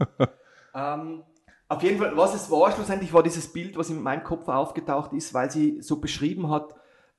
Ähm, 0.75 1.23
auf 1.69 1.83
jeden 1.83 1.99
Fall, 1.99 2.17
was 2.17 2.35
es 2.35 2.51
war, 2.51 2.73
schlussendlich 2.73 3.13
war 3.13 3.23
dieses 3.23 3.53
Bild, 3.53 3.77
was 3.77 3.91
in 3.91 4.01
meinem 4.01 4.25
Kopf 4.25 4.49
aufgetaucht 4.49 5.13
ist, 5.13 5.35
weil 5.35 5.51
sie 5.51 5.83
so 5.83 6.01
beschrieben 6.01 6.51
hat, 6.51 6.75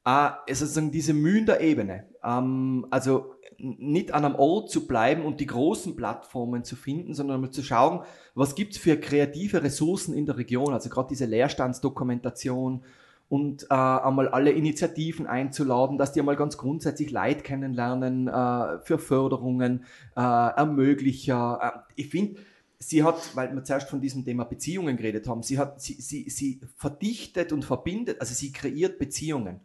äh, 0.06 0.30
sozusagen 0.54 0.92
diese 0.92 1.14
Mühen 1.14 1.46
der 1.46 1.62
Ebene. 1.62 2.06
Ähm, 2.24 2.88
also 2.90 3.36
nicht 3.58 4.12
an 4.12 4.26
einem 4.26 4.36
Ort 4.36 4.70
zu 4.70 4.88
bleiben 4.88 5.24
und 5.24 5.40
die 5.40 5.46
großen 5.46 5.96
Plattformen 5.96 6.64
zu 6.64 6.76
finden, 6.76 7.14
sondern 7.14 7.40
mal 7.40 7.52
zu 7.52 7.64
schauen, 7.64 8.02
was 8.36 8.56
gibt 8.56 8.74
es 8.74 8.78
für 8.80 9.00
kreative 9.00 9.64
Ressourcen 9.64 10.14
in 10.14 10.26
der 10.26 10.38
Region. 10.38 10.74
Also 10.74 10.90
gerade 10.90 11.10
diese 11.10 11.26
Leerstandsdokumentation 11.26 12.84
und 13.30 13.64
äh, 13.64 13.74
einmal 13.74 14.28
alle 14.28 14.52
Initiativen 14.52 15.28
einzuladen, 15.28 15.98
dass 15.98 16.12
die 16.12 16.20
einmal 16.20 16.36
ganz 16.36 16.58
grundsätzlich 16.58 17.10
Leid 17.10 17.44
kennenlernen 17.44 18.28
äh, 18.28 18.80
für 18.84 19.00
Förderungen, 19.00 19.86
äh, 20.16 20.20
Ermöglicher. 20.20 21.86
Äh, 21.88 21.94
ich 21.96 22.10
finde, 22.10 22.40
sie 22.80 23.04
hat, 23.04 23.36
weil 23.36 23.54
wir 23.54 23.64
zuerst 23.64 23.90
von 23.90 24.02
diesem 24.02 24.26
Thema 24.26 24.44
Beziehungen 24.44 24.98
geredet 24.98 25.28
haben, 25.28 25.42
sie 25.42 25.58
hat, 25.58 25.82
sie, 25.82 25.94
sie, 25.94 26.30
sie 26.30 26.60
verdichtet 26.76 27.54
und 27.54 27.64
verbindet, 27.64 28.20
also 28.20 28.34
sie 28.34 28.52
kreiert 28.52 29.00
Beziehungen. 29.00 29.62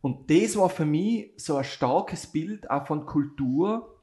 Und 0.00 0.30
das 0.30 0.56
war 0.56 0.68
für 0.68 0.84
mich 0.84 1.32
so 1.36 1.56
ein 1.56 1.64
starkes 1.64 2.26
Bild 2.26 2.70
auch 2.70 2.86
von 2.86 3.06
Kultur. 3.06 4.00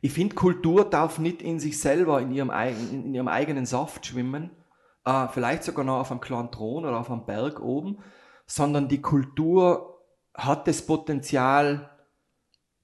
Ich 0.00 0.12
finde, 0.12 0.34
Kultur 0.34 0.88
darf 0.88 1.18
nicht 1.18 1.42
in 1.42 1.58
sich 1.60 1.78
selber, 1.78 2.20
in 2.20 2.30
ihrem, 2.30 2.50
in, 2.50 3.06
in 3.06 3.14
ihrem 3.14 3.28
eigenen 3.28 3.66
Saft 3.66 4.06
schwimmen, 4.06 4.50
äh, 5.04 5.28
vielleicht 5.28 5.64
sogar 5.64 5.84
noch 5.84 6.00
auf 6.00 6.10
einem 6.10 6.20
kleinen 6.20 6.50
Thron 6.50 6.84
oder 6.84 6.98
auf 6.98 7.10
einem 7.10 7.26
Berg 7.26 7.60
oben, 7.60 7.98
sondern 8.46 8.88
die 8.88 9.00
Kultur 9.00 10.02
hat 10.34 10.66
das 10.66 10.84
Potenzial, 10.84 11.90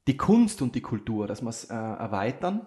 die 0.07 0.16
Kunst 0.16 0.62
und 0.62 0.75
die 0.75 0.83
Kultur, 0.83 1.27
dass 1.27 1.42
wir 1.42 1.51
es 1.51 1.64
äh, 1.64 1.75
erweitern, 1.75 2.66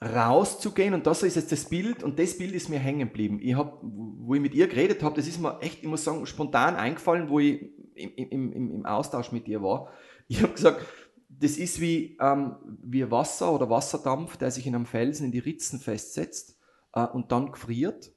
rauszugehen 0.00 0.94
und 0.94 1.06
das 1.06 1.22
ist 1.22 1.36
jetzt 1.36 1.50
das 1.50 1.68
Bild 1.68 2.02
und 2.04 2.18
das 2.18 2.38
Bild 2.38 2.52
ist 2.52 2.68
mir 2.68 2.78
hängen 2.78 3.08
geblieben. 3.08 3.40
Ich 3.42 3.54
habe, 3.54 3.78
wo 3.82 4.34
ich 4.34 4.40
mit 4.40 4.54
ihr 4.54 4.68
geredet 4.68 5.02
habe, 5.02 5.16
das 5.16 5.26
ist 5.26 5.40
mir 5.40 5.60
echt, 5.60 5.82
ich 5.82 5.88
muss 5.88 6.04
sagen, 6.04 6.24
spontan 6.26 6.76
eingefallen, 6.76 7.28
wo 7.28 7.40
ich 7.40 7.62
im, 7.94 8.14
im, 8.14 8.52
im, 8.52 8.74
im 8.76 8.86
Austausch 8.86 9.32
mit 9.32 9.48
ihr 9.48 9.62
war. 9.62 9.90
Ich 10.28 10.42
habe 10.42 10.52
gesagt, 10.52 10.84
das 11.28 11.56
ist 11.56 11.80
wie, 11.80 12.16
ähm, 12.20 12.56
wie 12.82 13.10
Wasser 13.10 13.52
oder 13.52 13.68
Wasserdampf, 13.70 14.36
der 14.36 14.50
sich 14.50 14.66
in 14.66 14.74
einem 14.74 14.86
Felsen 14.86 15.26
in 15.26 15.32
die 15.32 15.38
Ritzen 15.40 15.80
festsetzt 15.80 16.58
äh, 16.92 17.04
und 17.04 17.32
dann 17.32 17.50
gefriert 17.50 18.12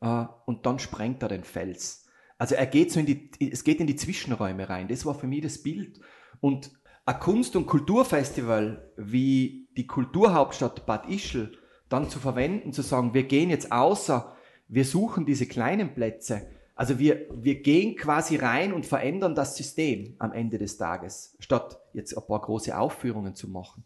äh, 0.00 0.24
und 0.44 0.66
dann 0.66 0.78
sprengt 0.78 1.22
er 1.22 1.28
den 1.28 1.44
Fels. 1.44 2.06
Also 2.38 2.54
er 2.54 2.66
geht 2.66 2.92
so 2.92 3.00
in 3.00 3.06
die, 3.06 3.30
es 3.50 3.64
geht 3.64 3.80
in 3.80 3.86
die 3.86 3.96
Zwischenräume 3.96 4.68
rein. 4.68 4.88
Das 4.88 5.06
war 5.06 5.14
für 5.14 5.26
mich 5.26 5.40
das 5.40 5.62
Bild. 5.62 6.00
Und 6.40 6.70
ein 7.06 7.20
Kunst- 7.20 7.56
und 7.56 7.66
Kulturfestival 7.66 8.92
wie 8.96 9.68
die 9.76 9.86
Kulturhauptstadt 9.86 10.86
Bad 10.86 11.08
Ischl 11.08 11.52
dann 11.88 12.10
zu 12.10 12.18
verwenden, 12.18 12.72
zu 12.72 12.82
sagen, 12.82 13.14
wir 13.14 13.22
gehen 13.22 13.48
jetzt 13.48 13.70
außer, 13.70 14.34
wir 14.68 14.84
suchen 14.84 15.24
diese 15.24 15.46
kleinen 15.46 15.94
Plätze, 15.94 16.48
also 16.74 16.98
wir, 16.98 17.26
wir 17.32 17.62
gehen 17.62 17.96
quasi 17.96 18.36
rein 18.36 18.74
und 18.74 18.84
verändern 18.84 19.34
das 19.34 19.56
System 19.56 20.14
am 20.18 20.32
Ende 20.32 20.58
des 20.58 20.76
Tages, 20.76 21.34
statt 21.38 21.80
jetzt 21.94 22.16
ein 22.16 22.26
paar 22.26 22.40
große 22.42 22.76
Aufführungen 22.76 23.34
zu 23.34 23.48
machen. 23.48 23.84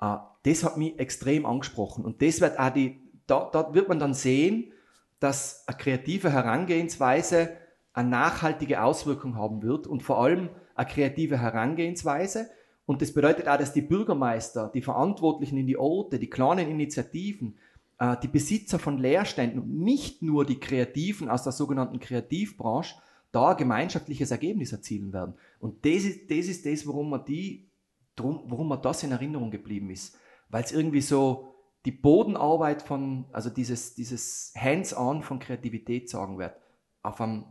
Uh, 0.00 0.18
das 0.44 0.62
hat 0.62 0.76
mich 0.76 0.98
extrem 1.00 1.44
angesprochen. 1.44 2.04
Und 2.04 2.22
das 2.22 2.40
wird 2.40 2.58
auch 2.58 2.70
die, 2.70 3.00
da, 3.26 3.48
da 3.50 3.74
wird 3.74 3.88
man 3.88 3.98
dann 3.98 4.14
sehen, 4.14 4.72
dass 5.18 5.66
eine 5.66 5.76
kreative 5.76 6.30
Herangehensweise 6.30 7.56
eine 7.94 8.10
nachhaltige 8.10 8.82
Auswirkung 8.82 9.36
haben 9.36 9.62
wird 9.62 9.86
und 9.88 10.02
vor 10.02 10.22
allem 10.22 10.50
eine 10.78 10.88
kreative 10.88 11.38
Herangehensweise. 11.38 12.48
Und 12.86 13.02
das 13.02 13.12
bedeutet 13.12 13.48
auch, 13.48 13.58
dass 13.58 13.72
die 13.72 13.82
Bürgermeister, 13.82 14.70
die 14.72 14.80
Verantwortlichen 14.80 15.58
in 15.58 15.66
die 15.66 15.76
Orte, 15.76 16.18
die 16.18 16.30
kleinen 16.30 16.70
Initiativen, 16.70 17.58
äh, 17.98 18.16
die 18.22 18.28
Besitzer 18.28 18.78
von 18.78 18.98
Leerständen 18.98 19.60
und 19.60 19.80
nicht 19.80 20.22
nur 20.22 20.46
die 20.46 20.60
Kreativen 20.60 21.28
aus 21.28 21.42
der 21.42 21.52
sogenannten 21.52 22.00
Kreativbranche 22.00 22.94
da 23.32 23.52
gemeinschaftliches 23.52 24.30
Ergebnis 24.30 24.72
erzielen 24.72 25.12
werden. 25.12 25.34
Und 25.60 25.84
das 25.84 26.04
ist 26.04 26.30
das, 26.30 26.46
ist 26.46 26.64
das 26.64 26.86
warum, 26.86 27.10
man 27.10 27.24
die, 27.26 27.68
drum, 28.16 28.44
warum 28.46 28.68
man 28.68 28.80
das 28.80 29.02
in 29.02 29.12
Erinnerung 29.12 29.50
geblieben 29.50 29.90
ist. 29.90 30.16
Weil 30.48 30.64
es 30.64 30.72
irgendwie 30.72 31.02
so 31.02 31.54
die 31.84 31.92
Bodenarbeit 31.92 32.82
von, 32.82 33.26
also 33.32 33.50
dieses, 33.50 33.94
dieses 33.94 34.54
Hands-on 34.56 35.22
von 35.22 35.40
Kreativität 35.40 36.08
sagen 36.08 36.38
wird, 36.38 36.54
auf 37.02 37.20
einem 37.20 37.44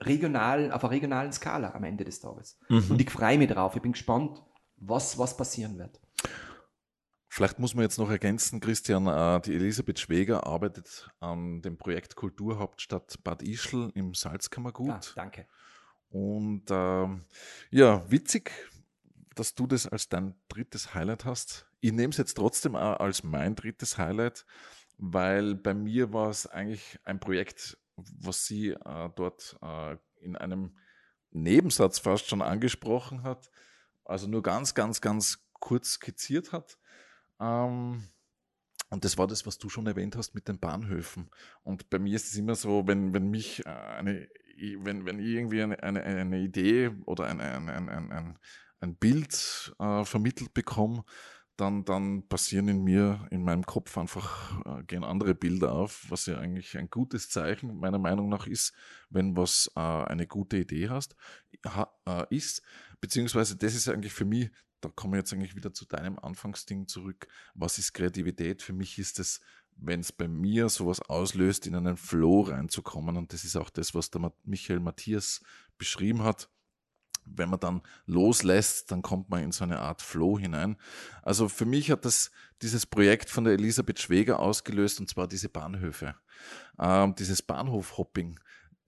regionalen, 0.00 0.72
auf 0.72 0.84
einer 0.84 0.92
regionalen 0.92 1.32
Skala 1.32 1.74
am 1.74 1.84
Ende 1.84 2.04
des 2.04 2.20
Tages. 2.20 2.58
Mhm. 2.68 2.90
Und 2.90 3.00
ich 3.00 3.10
freue 3.10 3.38
mich 3.38 3.50
drauf. 3.50 3.76
Ich 3.76 3.82
bin 3.82 3.92
gespannt, 3.92 4.42
was, 4.76 5.18
was 5.18 5.36
passieren 5.36 5.78
wird. 5.78 6.00
Vielleicht 7.28 7.58
muss 7.58 7.74
man 7.74 7.82
jetzt 7.82 7.98
noch 7.98 8.10
ergänzen, 8.10 8.60
Christian, 8.60 9.08
äh, 9.08 9.40
die 9.40 9.54
Elisabeth 9.54 9.98
Schweger 9.98 10.46
arbeitet 10.46 11.10
an 11.18 11.62
dem 11.62 11.76
Projekt 11.76 12.14
Kulturhauptstadt 12.14 13.24
Bad 13.24 13.42
Ischl 13.42 13.90
im 13.94 14.14
Salzkammergut. 14.14 14.90
Ah, 14.90 15.00
danke. 15.16 15.48
Und 16.10 16.66
ähm, 16.70 17.24
ja, 17.72 18.08
witzig, 18.08 18.52
dass 19.34 19.56
du 19.56 19.66
das 19.66 19.88
als 19.88 20.08
dein 20.08 20.36
drittes 20.48 20.94
Highlight 20.94 21.24
hast. 21.24 21.66
Ich 21.80 21.92
nehme 21.92 22.10
es 22.10 22.18
jetzt 22.18 22.34
trotzdem 22.34 22.76
auch 22.76 23.00
als 23.00 23.24
mein 23.24 23.56
drittes 23.56 23.98
Highlight, 23.98 24.46
weil 24.96 25.56
bei 25.56 25.74
mir 25.74 26.12
war 26.12 26.30
es 26.30 26.46
eigentlich 26.46 27.00
ein 27.02 27.18
Projekt, 27.18 27.76
was 27.96 28.46
sie 28.46 28.70
äh, 28.70 29.10
dort 29.14 29.56
äh, 29.62 29.96
in 30.20 30.36
einem 30.36 30.76
Nebensatz 31.30 31.98
fast 31.98 32.28
schon 32.28 32.42
angesprochen 32.42 33.22
hat, 33.22 33.50
also 34.04 34.26
nur 34.28 34.42
ganz, 34.42 34.74
ganz, 34.74 35.00
ganz 35.00 35.46
kurz 35.52 35.94
skizziert 35.94 36.52
hat. 36.52 36.78
Ähm, 37.40 38.08
und 38.90 39.04
das 39.04 39.18
war 39.18 39.26
das, 39.26 39.46
was 39.46 39.58
du 39.58 39.68
schon 39.68 39.86
erwähnt 39.86 40.16
hast 40.16 40.34
mit 40.34 40.46
den 40.46 40.60
Bahnhöfen. 40.60 41.30
Und 41.62 41.90
bei 41.90 41.98
mir 41.98 42.14
ist 42.14 42.28
es 42.28 42.36
immer 42.36 42.54
so, 42.54 42.86
wenn, 42.86 43.12
wenn 43.12 43.28
mich 43.28 43.64
äh, 43.66 43.70
eine, 43.70 44.28
wenn, 44.78 45.04
wenn 45.04 45.18
irgendwie 45.18 45.62
eine, 45.62 45.82
eine, 45.82 46.04
eine 46.04 46.38
Idee 46.38 46.90
oder 47.06 47.26
ein, 47.26 47.40
ein, 47.40 47.68
ein, 47.68 48.12
ein, 48.12 48.38
ein 48.80 48.96
Bild 48.96 49.74
äh, 49.80 50.04
vermittelt 50.04 50.54
bekomme, 50.54 51.04
dann, 51.56 51.84
dann 51.84 52.26
passieren 52.28 52.68
in 52.68 52.82
mir, 52.82 53.26
in 53.30 53.42
meinem 53.44 53.64
Kopf 53.64 53.96
einfach, 53.96 54.64
äh, 54.66 54.82
gehen 54.84 55.04
andere 55.04 55.34
Bilder 55.34 55.72
auf, 55.72 56.06
was 56.08 56.26
ja 56.26 56.38
eigentlich 56.38 56.76
ein 56.76 56.90
gutes 56.90 57.28
Zeichen 57.30 57.78
meiner 57.78 57.98
Meinung 57.98 58.28
nach 58.28 58.46
ist, 58.46 58.72
wenn 59.10 59.36
was 59.36 59.70
äh, 59.76 59.80
eine 59.80 60.26
gute 60.26 60.58
Idee 60.58 60.88
hast, 60.88 61.14
ha, 61.66 61.92
äh, 62.06 62.34
ist, 62.34 62.62
beziehungsweise 63.00 63.56
das 63.56 63.74
ist 63.74 63.88
eigentlich 63.88 64.12
für 64.12 64.24
mich 64.24 64.50
da 64.84 64.90
kommen 64.90 65.14
wir 65.14 65.18
jetzt 65.18 65.32
eigentlich 65.32 65.56
wieder 65.56 65.72
zu 65.72 65.86
deinem 65.86 66.18
Anfangsding 66.18 66.86
zurück. 66.88 67.26
Was 67.54 67.78
ist 67.78 67.94
Kreativität? 67.94 68.60
Für 68.60 68.74
mich 68.74 68.98
ist 68.98 69.18
es, 69.18 69.40
wenn 69.76 70.00
es 70.00 70.12
bei 70.12 70.28
mir 70.28 70.68
sowas 70.68 71.00
auslöst, 71.00 71.66
in 71.66 71.74
einen 71.74 71.96
Flow 71.96 72.42
reinzukommen. 72.42 73.16
Und 73.16 73.32
das 73.32 73.44
ist 73.44 73.56
auch 73.56 73.70
das, 73.70 73.94
was 73.94 74.10
der 74.10 74.30
Michael 74.44 74.80
Matthias 74.80 75.40
beschrieben 75.78 76.22
hat. 76.22 76.50
Wenn 77.26 77.50
man 77.50 77.60
dann 77.60 77.82
loslässt, 78.06 78.90
dann 78.90 79.02
kommt 79.02 79.30
man 79.30 79.42
in 79.42 79.52
so 79.52 79.64
eine 79.64 79.80
Art 79.80 80.02
Flow 80.02 80.38
hinein. 80.38 80.76
Also 81.22 81.48
für 81.48 81.64
mich 81.66 81.90
hat 81.90 82.04
das 82.04 82.30
dieses 82.62 82.86
Projekt 82.86 83.30
von 83.30 83.44
der 83.44 83.54
Elisabeth 83.54 84.00
Schweger 84.00 84.40
ausgelöst, 84.40 85.00
und 85.00 85.08
zwar 85.08 85.28
diese 85.28 85.48
Bahnhöfe, 85.48 86.14
ähm, 86.78 87.14
dieses 87.14 87.42
Bahnhof-Hopping. 87.42 88.38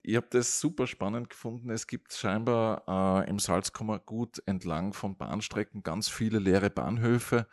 Ich 0.03 0.14
habe 0.14 0.29
das 0.31 0.61
super 0.61 0.87
spannend 0.87 1.31
gefunden. 1.31 1.68
Es 1.70 1.88
gibt 1.88 2.12
scheinbar 2.12 2.85
äh, 3.27 3.29
im 3.29 3.40
Salzkammer 3.40 3.99
gut 3.99 4.40
entlang 4.46 4.92
von 4.92 5.16
Bahnstrecken 5.16 5.83
ganz 5.83 6.09
viele 6.09 6.38
leere 6.38 6.70
Bahnhöfe. 6.70 7.49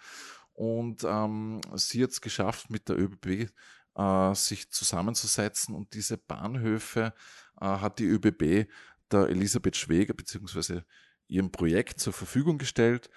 Und 0.54 1.04
ähm, 1.04 1.62
sie 1.74 2.04
hat 2.04 2.12
es 2.12 2.22
geschafft, 2.22 2.70
mit 2.70 2.90
der 2.90 3.00
ÖBB 3.00 3.50
äh, 3.96 4.36
sich 4.36 4.70
zusammenzusetzen. 4.72 5.74
Und 5.74 5.96
diese 5.96 6.18
Bahnhöfe 6.18 7.14
äh, 7.60 7.66
hat 7.66 7.98
die 7.98 8.06
ÖBB 8.06 8.70
der 9.12 9.30
Elisabeth 9.30 9.76
Schweger 9.76 10.14
bzw. 10.14 10.82
ihrem 11.28 11.52
Projekt 11.52 12.00
zur 12.00 12.14
Verfügung 12.14 12.58
gestellt. 12.58 13.10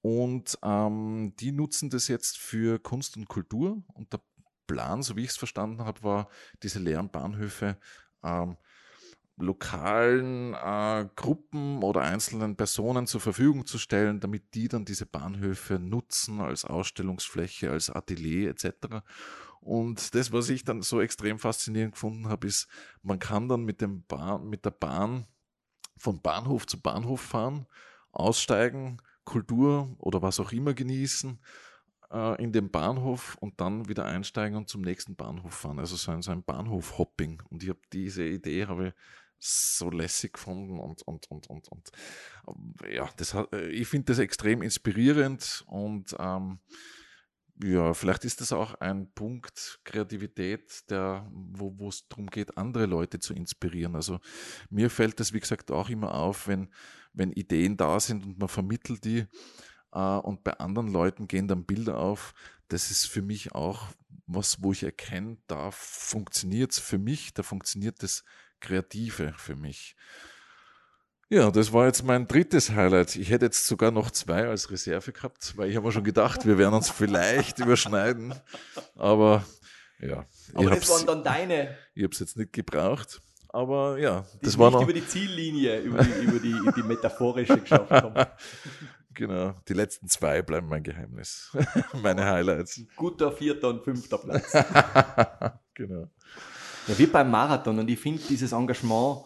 Und 0.00 0.58
ähm, 0.62 1.34
die 1.38 1.52
nutzen 1.52 1.90
das 1.90 2.08
jetzt 2.08 2.36
für 2.36 2.78
Kunst 2.78 3.16
und 3.16 3.28
Kultur. 3.28 3.82
Und 3.94 4.12
der 4.12 4.20
Plan, 4.66 5.02
so 5.02 5.16
wie 5.16 5.24
ich 5.24 5.30
es 5.30 5.36
verstanden 5.36 5.84
habe, 5.84 6.02
war, 6.02 6.28
diese 6.62 6.78
leeren 6.78 7.10
Bahnhöfe 7.10 7.78
ähm, 8.22 8.56
lokalen 9.36 10.54
äh, 10.54 11.08
Gruppen 11.16 11.82
oder 11.82 12.02
einzelnen 12.02 12.56
Personen 12.56 13.06
zur 13.06 13.20
Verfügung 13.20 13.66
zu 13.66 13.78
stellen, 13.78 14.20
damit 14.20 14.54
die 14.54 14.68
dann 14.68 14.84
diese 14.84 15.06
Bahnhöfe 15.06 15.78
nutzen 15.78 16.40
als 16.40 16.64
Ausstellungsfläche, 16.64 17.70
als 17.70 17.90
Atelier 17.90 18.50
etc. 18.50 19.02
Und 19.60 20.14
das, 20.14 20.32
was 20.32 20.50
ich 20.50 20.64
dann 20.64 20.82
so 20.82 21.00
extrem 21.00 21.38
faszinierend 21.38 21.94
gefunden 21.94 22.28
habe, 22.28 22.46
ist, 22.46 22.68
man 23.02 23.18
kann 23.18 23.48
dann 23.48 23.64
mit, 23.64 23.80
dem 23.80 24.04
Bahn, 24.04 24.48
mit 24.48 24.64
der 24.64 24.70
Bahn 24.70 25.26
von 25.96 26.20
Bahnhof 26.20 26.66
zu 26.66 26.80
Bahnhof 26.80 27.20
fahren, 27.20 27.66
aussteigen, 28.12 28.98
Kultur 29.24 29.94
oder 29.98 30.22
was 30.22 30.40
auch 30.40 30.52
immer 30.52 30.74
genießen 30.74 31.40
äh, 32.12 32.42
in 32.42 32.52
dem 32.52 32.70
Bahnhof 32.70 33.36
und 33.40 33.60
dann 33.60 33.88
wieder 33.88 34.04
einsteigen 34.04 34.56
und 34.56 34.68
zum 34.68 34.82
nächsten 34.82 35.16
Bahnhof 35.16 35.54
fahren. 35.54 35.78
Also 35.78 35.96
so 35.96 36.12
ein, 36.12 36.22
so 36.22 36.30
ein 36.30 36.42
Bahnhof-Hopping. 36.42 37.42
Und 37.50 37.62
ich 37.62 37.68
habe 37.68 37.80
diese 37.92 38.24
Idee, 38.24 38.66
habe 38.66 38.88
ich 38.88 38.94
so 39.38 39.90
lässig 39.90 40.34
gefunden 40.34 40.78
und, 40.78 41.02
und, 41.02 41.30
und, 41.30 41.48
und, 41.48 41.68
und 41.68 41.90
ja, 42.90 43.08
das 43.16 43.34
äh, 43.52 43.68
ich 43.68 43.88
finde 43.88 44.06
das 44.06 44.18
extrem 44.18 44.62
inspirierend 44.62 45.64
und 45.66 46.16
ähm, 46.18 46.60
ja, 47.62 47.94
vielleicht 47.94 48.24
ist 48.24 48.40
das 48.40 48.52
auch 48.52 48.74
ein 48.76 49.12
Punkt 49.14 49.80
Kreativität, 49.84 50.90
der, 50.90 51.28
wo 51.30 51.88
es 51.88 52.08
darum 52.08 52.26
geht, 52.26 52.56
andere 52.58 52.86
Leute 52.86 53.20
zu 53.20 53.32
inspirieren. 53.32 53.94
Also 53.94 54.18
mir 54.70 54.90
fällt 54.90 55.20
das, 55.20 55.32
wie 55.32 55.40
gesagt, 55.40 55.70
auch 55.70 55.88
immer 55.88 56.14
auf, 56.14 56.48
wenn, 56.48 56.72
wenn 57.12 57.30
Ideen 57.32 57.76
da 57.76 58.00
sind 58.00 58.24
und 58.24 58.38
man 58.38 58.48
vermittelt 58.48 59.04
die 59.04 59.26
äh, 59.92 59.98
und 59.98 60.42
bei 60.42 60.52
anderen 60.54 60.88
Leuten 60.88 61.28
gehen 61.28 61.46
dann 61.46 61.64
Bilder 61.64 61.98
auf. 61.98 62.34
Das 62.68 62.90
ist 62.90 63.06
für 63.06 63.22
mich 63.22 63.52
auch 63.52 63.88
was, 64.26 64.62
wo 64.62 64.72
ich 64.72 64.82
erkenne, 64.82 65.36
da 65.46 65.70
funktioniert 65.70 66.72
es 66.72 66.78
für 66.78 66.98
mich, 66.98 67.34
da 67.34 67.42
funktioniert 67.42 68.02
das 68.02 68.24
Kreative 68.60 69.34
für 69.36 69.54
mich. 69.54 69.96
Ja, 71.34 71.50
das 71.50 71.72
war 71.72 71.86
jetzt 71.86 72.04
mein 72.04 72.28
drittes 72.28 72.70
Highlight. 72.70 73.16
Ich 73.16 73.28
hätte 73.28 73.46
jetzt 73.46 73.66
sogar 73.66 73.90
noch 73.90 74.12
zwei 74.12 74.46
als 74.46 74.70
Reserve 74.70 75.10
gehabt, 75.10 75.54
weil 75.56 75.68
ich 75.68 75.74
habe 75.74 75.84
mir 75.84 75.92
schon 75.92 76.04
gedacht, 76.04 76.46
wir 76.46 76.58
werden 76.58 76.74
uns 76.74 76.90
vielleicht 76.90 77.58
überschneiden. 77.58 78.34
Aber 78.94 79.44
ja. 80.00 80.24
Aber 80.54 80.70
das 80.70 80.88
waren 80.88 81.06
dann 81.06 81.24
deine. 81.24 81.76
Ich 81.96 82.04
habe 82.04 82.12
es 82.12 82.20
jetzt 82.20 82.36
nicht 82.36 82.52
gebraucht. 82.52 83.20
Aber 83.48 83.98
ja, 83.98 84.24
die 84.34 84.44
das 84.44 84.56
war 84.56 84.70
noch. 84.70 84.82
über 84.82 84.92
die 84.92 85.04
Ziellinie, 85.04 85.80
über 85.80 86.04
die, 86.04 86.22
über 86.22 86.38
die, 86.38 86.56
die 86.76 86.82
metaphorische 86.84 87.58
geschafft 87.58 87.90
haben. 87.90 88.14
Genau, 89.16 89.54
die 89.68 89.74
letzten 89.74 90.08
zwei 90.08 90.42
bleiben 90.42 90.68
mein 90.68 90.82
Geheimnis. 90.82 91.56
Meine 92.02 92.24
Highlights. 92.24 92.80
Guter 92.96 93.30
vierter 93.30 93.68
und 93.68 93.84
fünfter 93.84 94.18
Platz. 94.18 94.50
genau. 95.74 96.08
Ja, 96.88 96.98
wie 96.98 97.06
beim 97.06 97.30
Marathon. 97.30 97.78
Und 97.78 97.88
ich 97.88 98.00
finde 98.00 98.20
dieses 98.28 98.50
Engagement 98.50 99.24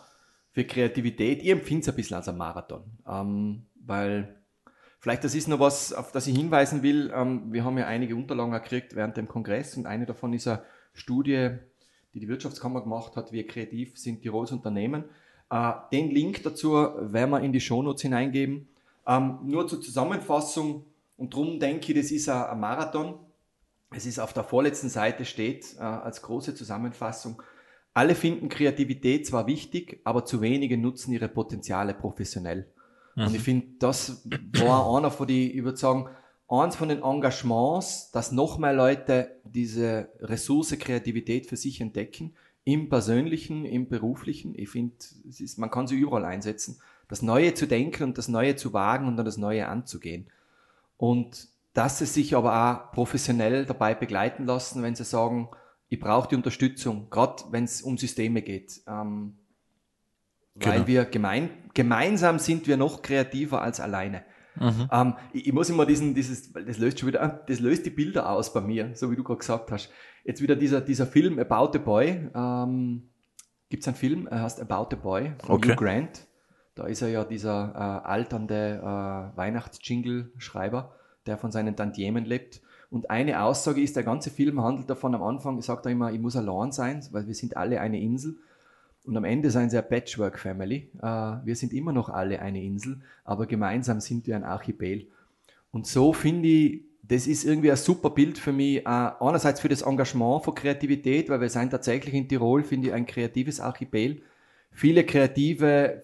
für 0.58 0.64
Kreativität, 0.64 1.40
ich 1.40 1.50
empfinde 1.50 1.82
es 1.82 1.88
ein 1.88 1.94
bisschen 1.94 2.16
als 2.16 2.28
ein 2.28 2.36
Marathon. 2.36 2.82
Ähm, 3.08 3.66
weil 3.86 4.42
vielleicht 4.98 5.22
das 5.22 5.36
ist 5.36 5.46
noch 5.46 5.60
was, 5.60 5.92
auf 5.92 6.10
das 6.10 6.26
ich 6.26 6.36
hinweisen 6.36 6.82
will. 6.82 7.12
Ähm, 7.14 7.52
wir 7.52 7.64
haben 7.64 7.78
ja 7.78 7.86
einige 7.86 8.16
Unterlagen 8.16 8.50
gekriegt 8.50 8.96
während 8.96 9.16
dem 9.16 9.28
Kongress 9.28 9.76
und 9.76 9.86
eine 9.86 10.04
davon 10.04 10.32
ist 10.32 10.48
eine 10.48 10.64
Studie, 10.94 11.50
die 12.12 12.18
die 12.18 12.26
Wirtschaftskammer 12.26 12.80
gemacht 12.80 13.14
hat, 13.14 13.30
wie 13.30 13.46
kreativ 13.46 13.96
sind 13.96 14.20
Tirols 14.22 14.50
Unternehmen. 14.50 15.04
Äh, 15.48 15.74
den 15.92 16.10
Link 16.10 16.42
dazu 16.42 16.72
werden 16.72 17.30
wir 17.30 17.40
in 17.40 17.52
die 17.52 17.60
Shownotes 17.60 18.02
hineingeben. 18.02 18.66
Ähm, 19.06 19.38
nur 19.44 19.68
zur 19.68 19.80
Zusammenfassung 19.80 20.86
und 21.16 21.34
darum 21.34 21.60
denke 21.60 21.92
ich, 21.92 22.00
das 22.00 22.10
ist 22.10 22.28
ein, 22.28 22.58
Marathon 22.58 23.20
es 23.90 24.06
ist 24.06 24.18
auf 24.18 24.32
der 24.32 24.44
vorletzten 24.44 24.88
Seite 24.88 25.24
steht 25.24 25.76
äh, 25.78 25.82
als 25.82 26.20
große 26.22 26.54
Zusammenfassung, 26.54 27.42
alle 27.98 28.14
finden 28.14 28.48
Kreativität 28.48 29.26
zwar 29.26 29.48
wichtig, 29.48 30.00
aber 30.04 30.24
zu 30.24 30.40
wenige 30.40 30.78
nutzen 30.78 31.12
ihre 31.12 31.26
Potenziale 31.26 31.94
professionell. 31.94 32.68
Mhm. 33.16 33.26
Und 33.26 33.34
ich 33.34 33.42
finde, 33.42 33.66
das 33.80 34.24
war 34.52 34.96
einer 34.96 35.10
von 35.10 35.26
die, 35.26 35.50
ich 35.58 35.64
würde 35.64 35.78
sagen, 35.78 36.08
eins 36.48 36.76
von 36.76 36.90
den 36.90 37.02
Engagements, 37.02 38.12
dass 38.12 38.30
noch 38.30 38.56
mehr 38.56 38.72
Leute 38.72 39.40
diese 39.42 40.10
Ressource 40.20 40.78
Kreativität 40.78 41.46
für 41.46 41.56
sich 41.56 41.80
entdecken, 41.80 42.34
im 42.62 42.88
Persönlichen, 42.88 43.64
im 43.64 43.88
Beruflichen. 43.88 44.54
Ich 44.54 44.68
finde, 44.68 44.94
man 45.56 45.70
kann 45.72 45.88
sie 45.88 45.96
überall 45.96 46.24
einsetzen. 46.24 46.80
Das 47.08 47.20
Neue 47.20 47.54
zu 47.54 47.66
denken 47.66 48.04
und 48.04 48.16
das 48.16 48.28
Neue 48.28 48.54
zu 48.54 48.72
wagen 48.72 49.08
und 49.08 49.16
dann 49.16 49.26
das 49.26 49.38
Neue 49.38 49.66
anzugehen. 49.66 50.28
Und 50.98 51.48
dass 51.74 51.98
sie 51.98 52.06
sich 52.06 52.36
aber 52.36 52.52
auch 52.54 52.92
professionell 52.92 53.66
dabei 53.66 53.96
begleiten 53.96 54.44
lassen, 54.46 54.84
wenn 54.84 54.94
sie 54.94 55.04
sagen, 55.04 55.48
ich 55.88 56.00
brauche 56.00 56.28
die 56.28 56.36
Unterstützung, 56.36 57.08
gerade 57.10 57.44
wenn 57.50 57.64
es 57.64 57.82
um 57.82 57.96
Systeme 57.96 58.42
geht. 58.42 58.80
Ähm, 58.86 59.38
genau. 60.54 60.74
Weil 60.74 60.86
wir 60.86 61.04
gemein, 61.04 61.50
gemeinsam 61.74 62.38
sind 62.38 62.66
wir 62.66 62.76
noch 62.76 63.02
kreativer 63.02 63.62
als 63.62 63.80
alleine. 63.80 64.24
Mhm. 64.56 64.88
Ähm, 64.90 65.14
ich, 65.32 65.46
ich, 65.46 65.52
muss 65.52 65.70
immer 65.70 65.86
diesen, 65.86 66.14
dieses, 66.14 66.52
das 66.52 66.78
löst 66.78 66.98
schon 66.98 67.08
wieder, 67.08 67.42
das 67.46 67.60
löst 67.60 67.86
die 67.86 67.90
Bilder 67.90 68.28
aus 68.28 68.52
bei 68.52 68.60
mir, 68.60 68.90
so 68.94 69.10
wie 69.10 69.16
du 69.16 69.22
gerade 69.22 69.38
gesagt 69.38 69.70
hast. 69.70 69.90
Jetzt 70.24 70.42
wieder 70.42 70.56
dieser, 70.56 70.80
dieser 70.80 71.06
Film 71.06 71.38
About 71.38 71.78
a 71.78 71.80
Boy. 71.80 72.28
Ähm, 72.34 73.10
Gibt 73.70 73.82
es 73.82 73.88
einen 73.88 73.96
Film, 73.96 74.26
er 74.26 74.42
heißt 74.42 74.60
About 74.60 74.94
a 74.96 74.98
Boy 74.98 75.32
von 75.44 75.56
okay. 75.56 75.72
Hugh 75.72 75.76
Grant. 75.76 76.26
Da 76.74 76.86
ist 76.86 77.02
er 77.02 77.08
ja 77.08 77.24
dieser 77.24 77.72
äh, 77.74 78.08
alternde 78.08 78.80
äh, 78.82 79.36
Weihnachtsjingle-Schreiber 79.36 80.94
der 81.28 81.38
von 81.38 81.52
seinen 81.52 81.76
Tantiemen 81.76 82.24
lebt. 82.24 82.60
Und 82.90 83.10
eine 83.10 83.42
Aussage 83.42 83.82
ist, 83.82 83.96
der 83.96 84.02
ganze 84.02 84.30
Film 84.30 84.62
handelt 84.62 84.88
davon, 84.88 85.14
am 85.14 85.22
Anfang 85.22 85.60
sagt 85.60 85.86
er 85.86 85.92
immer, 85.92 86.12
ich 86.12 86.20
muss 86.20 86.36
allein 86.36 86.72
sein, 86.72 87.04
weil 87.10 87.26
wir 87.26 87.34
sind 87.34 87.56
alle 87.56 87.80
eine 87.80 88.00
Insel. 88.00 88.36
Und 89.04 89.16
am 89.16 89.24
Ende 89.24 89.50
seien 89.50 89.70
sie 89.70 89.78
eine 89.78 89.86
Patchwork-Family. 89.86 90.90
Äh, 91.00 91.02
wir 91.02 91.56
sind 91.56 91.72
immer 91.72 91.92
noch 91.92 92.08
alle 92.08 92.40
eine 92.40 92.62
Insel, 92.62 93.00
aber 93.24 93.46
gemeinsam 93.46 94.00
sind 94.00 94.26
wir 94.26 94.36
ein 94.36 94.44
Archipel. 94.44 95.06
Und 95.70 95.86
so 95.86 96.12
finde 96.12 96.48
ich, 96.48 96.82
das 97.02 97.26
ist 97.26 97.44
irgendwie 97.44 97.70
ein 97.70 97.76
super 97.76 98.10
Bild 98.10 98.38
für 98.38 98.52
mich. 98.52 98.78
Äh, 98.78 99.10
einerseits 99.20 99.60
für 99.60 99.68
das 99.68 99.82
Engagement 99.82 100.44
von 100.44 100.54
Kreativität, 100.54 101.28
weil 101.28 101.40
wir 101.40 101.48
sind 101.48 101.70
tatsächlich 101.70 102.14
in 102.14 102.28
Tirol, 102.28 102.62
finde 102.62 102.88
ich, 102.88 102.94
ein 102.94 103.06
kreatives 103.06 103.60
Archipel. 103.60 104.22
Viele 104.72 105.04
kreative, 105.04 106.02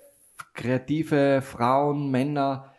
kreative 0.54 1.42
Frauen, 1.42 2.10
Männer, 2.10 2.73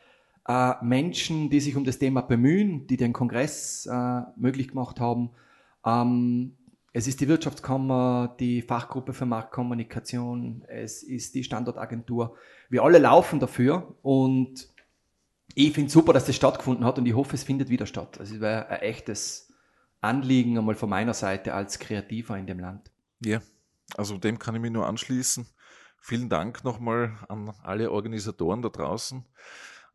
äh, 0.47 0.73
Menschen, 0.83 1.49
die 1.49 1.59
sich 1.59 1.75
um 1.75 1.83
das 1.83 1.99
Thema 1.99 2.21
bemühen, 2.21 2.87
die 2.87 2.97
den 2.97 3.13
Kongress 3.13 3.85
äh, 3.85 4.21
möglich 4.35 4.69
gemacht 4.69 4.99
haben. 4.99 5.31
Ähm, 5.85 6.55
es 6.93 7.07
ist 7.07 7.19
die 7.19 7.27
Wirtschaftskammer, 7.27 8.35
die 8.39 8.61
Fachgruppe 8.61 9.13
für 9.13 9.25
Marktkommunikation, 9.25 10.63
es 10.67 11.03
ist 11.03 11.35
die 11.35 11.43
Standortagentur. 11.43 12.37
Wir 12.69 12.83
alle 12.83 12.99
laufen 12.99 13.39
dafür 13.39 13.95
und 14.01 14.69
ich 15.55 15.73
finde 15.73 15.91
super, 15.91 16.13
dass 16.13 16.25
das 16.25 16.35
stattgefunden 16.35 16.85
hat 16.85 16.97
und 16.97 17.05
ich 17.05 17.13
hoffe, 17.13 17.35
es 17.35 17.43
findet 17.43 17.69
wieder 17.69 17.85
statt. 17.85 18.19
Also 18.19 18.35
es 18.35 18.41
wäre 18.41 18.67
ein 18.69 18.79
echtes 18.81 19.53
Anliegen 19.99 20.57
einmal 20.57 20.75
von 20.75 20.89
meiner 20.89 21.13
Seite 21.13 21.53
als 21.53 21.79
Kreativer 21.79 22.37
in 22.37 22.47
dem 22.47 22.59
Land. 22.59 22.91
Ja, 23.19 23.41
also 23.97 24.17
dem 24.17 24.39
kann 24.39 24.55
ich 24.55 24.61
mich 24.61 24.71
nur 24.71 24.87
anschließen. 24.87 25.45
Vielen 25.99 26.29
Dank 26.29 26.63
nochmal 26.63 27.17
an 27.27 27.53
alle 27.63 27.91
Organisatoren 27.91 28.61
da 28.61 28.69
draußen. 28.69 29.25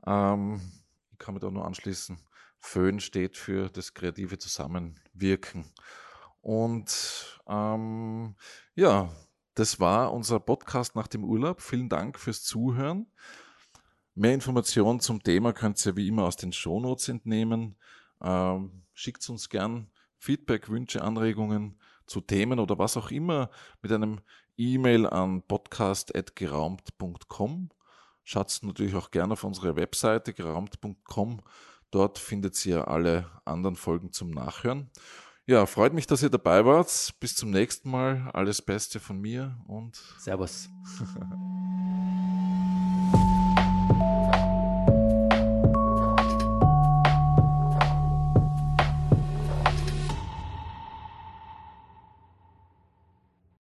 Ähm, 0.06 0.60
ich 1.12 1.18
kann 1.18 1.34
mich 1.34 1.42
da 1.42 1.50
nur 1.50 1.64
anschließen. 1.64 2.18
Föhn 2.58 3.00
steht 3.00 3.36
für 3.36 3.68
das 3.68 3.94
kreative 3.94 4.38
Zusammenwirken. 4.38 5.64
Und 6.42 7.40
ähm, 7.46 8.34
ja, 8.74 9.10
das 9.54 9.80
war 9.80 10.12
unser 10.12 10.40
Podcast 10.40 10.96
nach 10.96 11.06
dem 11.06 11.24
Urlaub. 11.24 11.60
Vielen 11.60 11.88
Dank 11.88 12.18
fürs 12.18 12.42
Zuhören. 12.42 13.06
Mehr 14.14 14.34
Informationen 14.34 15.00
zum 15.00 15.22
Thema 15.22 15.52
könnt 15.52 15.84
ihr 15.86 15.96
wie 15.96 16.08
immer 16.08 16.24
aus 16.24 16.36
den 16.36 16.52
Shownotes 16.52 17.08
entnehmen. 17.08 17.76
Ähm, 18.22 18.82
schickt 18.92 19.28
uns 19.28 19.48
gern 19.48 19.90
Feedback, 20.18 20.68
Wünsche, 20.68 21.02
Anregungen 21.02 21.80
zu 22.06 22.20
Themen 22.20 22.58
oder 22.58 22.78
was 22.78 22.96
auch 22.96 23.10
immer 23.10 23.50
mit 23.82 23.92
einem 23.92 24.20
E-Mail 24.56 25.06
an 25.06 25.42
podcast.geraumt.com. 25.42 27.70
Schaut 28.30 28.60
natürlich 28.62 28.94
auch 28.94 29.10
gerne 29.10 29.32
auf 29.32 29.42
unsere 29.42 29.74
Webseite 29.74 30.32
geraumt.com. 30.32 31.40
Dort 31.90 32.16
findet 32.20 32.64
ihr 32.64 32.86
alle 32.86 33.28
anderen 33.44 33.74
Folgen 33.74 34.12
zum 34.12 34.30
Nachhören. 34.30 34.88
Ja, 35.46 35.66
freut 35.66 35.94
mich, 35.94 36.06
dass 36.06 36.22
ihr 36.22 36.30
dabei 36.30 36.64
wart. 36.64 37.12
Bis 37.18 37.34
zum 37.34 37.50
nächsten 37.50 37.90
Mal. 37.90 38.30
Alles 38.32 38.62
Beste 38.62 39.00
von 39.00 39.20
mir 39.20 39.58
und 39.66 39.96
Servus. 40.20 40.68